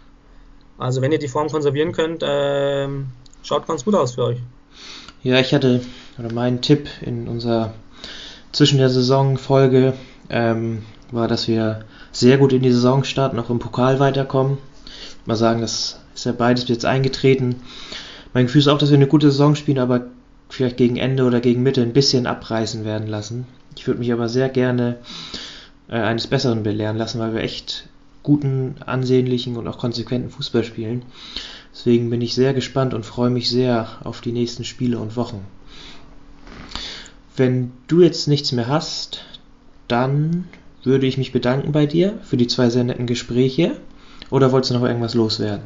Also 0.77 1.01
wenn 1.01 1.13
ihr 1.13 1.19
die 1.19 1.29
Form 1.29 1.49
konservieren 1.49 1.93
könnt, 1.93 2.23
äh, 2.23 2.87
schaut 3.43 3.67
ganz 3.67 3.87
gut 3.87 3.95
aus 3.95 4.17
für 4.17 4.25
euch. 4.25 4.39
Ja, 5.23 5.41
ich 5.41 5.55
hatte, 5.55 5.81
oder 6.19 6.31
mein 6.31 6.61
Tipp 6.61 6.87
in 7.01 7.27
unserer 7.27 7.73
zwischen 8.53 8.77
der 8.77 8.91
Saison 8.91 9.39
Folge 9.39 9.95
ähm, 10.29 10.83
war, 11.11 11.27
dass 11.27 11.49
wir 11.49 11.87
sehr 12.13 12.37
gut 12.37 12.53
in 12.53 12.61
die 12.61 12.73
Saison 12.73 13.03
starten, 13.03 13.39
auch 13.39 13.49
im 13.49 13.61
Pokal 13.61 13.99
weiterkommen. 13.99 14.59
Mal 15.25 15.37
sagen, 15.37 15.63
das 15.63 16.01
ist 16.15 16.27
ja 16.27 16.33
beides 16.33 16.69
jetzt 16.69 16.85
eingetreten. 16.85 17.63
Mein 18.35 18.47
Gefühl 18.47 18.61
ist 18.61 18.69
auch, 18.69 18.79
dass 18.79 18.91
wir 18.91 18.97
eine 18.97 19.07
gute 19.07 19.31
Saison 19.31 19.55
spielen, 19.55 19.79
aber 19.79 20.09
vielleicht 20.49 20.77
gegen 20.77 20.97
Ende 20.97 21.25
oder 21.25 21.41
gegen 21.41 21.63
Mitte 21.63 21.83
ein 21.83 21.93
bisschen 21.93 22.27
abreißen 22.27 22.85
werden 22.85 23.07
lassen. 23.07 23.47
Ich 23.77 23.87
würde 23.87 24.01
mich 24.01 24.13
aber 24.13 24.29
sehr 24.29 24.49
gerne 24.49 24.99
äh, 25.89 25.95
eines 25.95 26.27
Besseren 26.27 26.65
belehren 26.65 26.99
lassen, 26.99 27.21
weil 27.21 27.33
wir 27.33 27.43
echt 27.43 27.89
guten, 28.25 28.75
ansehnlichen 28.85 29.57
und 29.57 29.69
auch 29.69 29.79
konsequenten 29.79 30.31
Fußball 30.31 30.65
spielen. 30.65 31.05
Deswegen 31.73 32.11
bin 32.11 32.21
ich 32.21 32.35
sehr 32.35 32.55
gespannt 32.55 32.93
und 32.93 33.07
freue 33.07 33.31
mich 33.31 33.49
sehr 33.49 33.89
auf 34.03 34.21
die 34.21 34.33
nächsten 34.33 34.65
Spiele 34.65 34.99
und 34.99 35.17
Wochen. 35.17 35.45
Wenn 37.37 37.73
du 37.87 38.01
jetzt 38.01 38.27
nichts 38.27 38.51
mehr 38.53 38.67
hast, 38.67 39.25
dann 39.87 40.49
würde 40.83 41.07
ich 41.07 41.19
mich 41.19 41.33
bedanken 41.33 41.73
bei 41.73 41.87
dir 41.87 42.19
für 42.23 42.37
die 42.37 42.47
zwei 42.47 42.69
sehr 42.69 42.85
netten 42.85 43.07
Gespräche. 43.07 43.77
Oder 44.31 44.51
wolltest 44.53 44.73
du 44.73 44.79
noch 44.79 44.87
irgendwas 44.87 45.15
loswerden? 45.15 45.65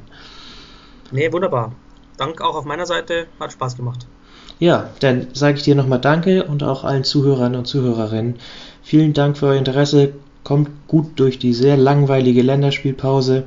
Nee, 1.12 1.32
wunderbar. 1.32 1.72
Dank 2.18 2.40
auch 2.40 2.54
auf 2.54 2.64
meiner 2.64 2.86
Seite. 2.86 3.26
Hat 3.40 3.52
Spaß 3.52 3.76
gemacht. 3.76 4.06
Ja, 4.58 4.90
dann 5.00 5.28
sage 5.34 5.56
ich 5.56 5.62
dir 5.62 5.74
nochmal 5.74 6.00
Danke 6.00 6.44
und 6.44 6.62
auch 6.62 6.84
allen 6.84 7.04
Zuhörern 7.04 7.54
und 7.54 7.66
Zuhörerinnen. 7.66 8.36
Vielen 8.82 9.12
Dank 9.12 9.38
für 9.38 9.46
euer 9.46 9.58
Interesse. 9.58 10.14
Kommt 10.42 10.70
gut 10.88 11.18
durch 11.20 11.38
die 11.38 11.54
sehr 11.54 11.76
langweilige 11.76 12.42
Länderspielpause. 12.42 13.44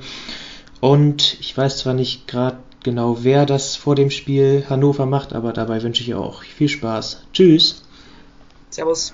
Und 0.80 1.38
ich 1.40 1.56
weiß 1.56 1.78
zwar 1.78 1.94
nicht 1.94 2.28
gerade 2.28 2.58
genau, 2.84 3.18
wer 3.22 3.46
das 3.46 3.76
vor 3.76 3.96
dem 3.96 4.10
Spiel 4.10 4.66
Hannover 4.70 5.06
macht, 5.06 5.34
aber 5.34 5.54
dabei 5.54 5.84
wünsche 5.84 6.04
ich 6.04 6.14
auch 6.16 6.44
viel 6.44 6.70
Spaß. 6.70 7.24
Tschüss. 7.34 7.84
Servus. 8.70 9.14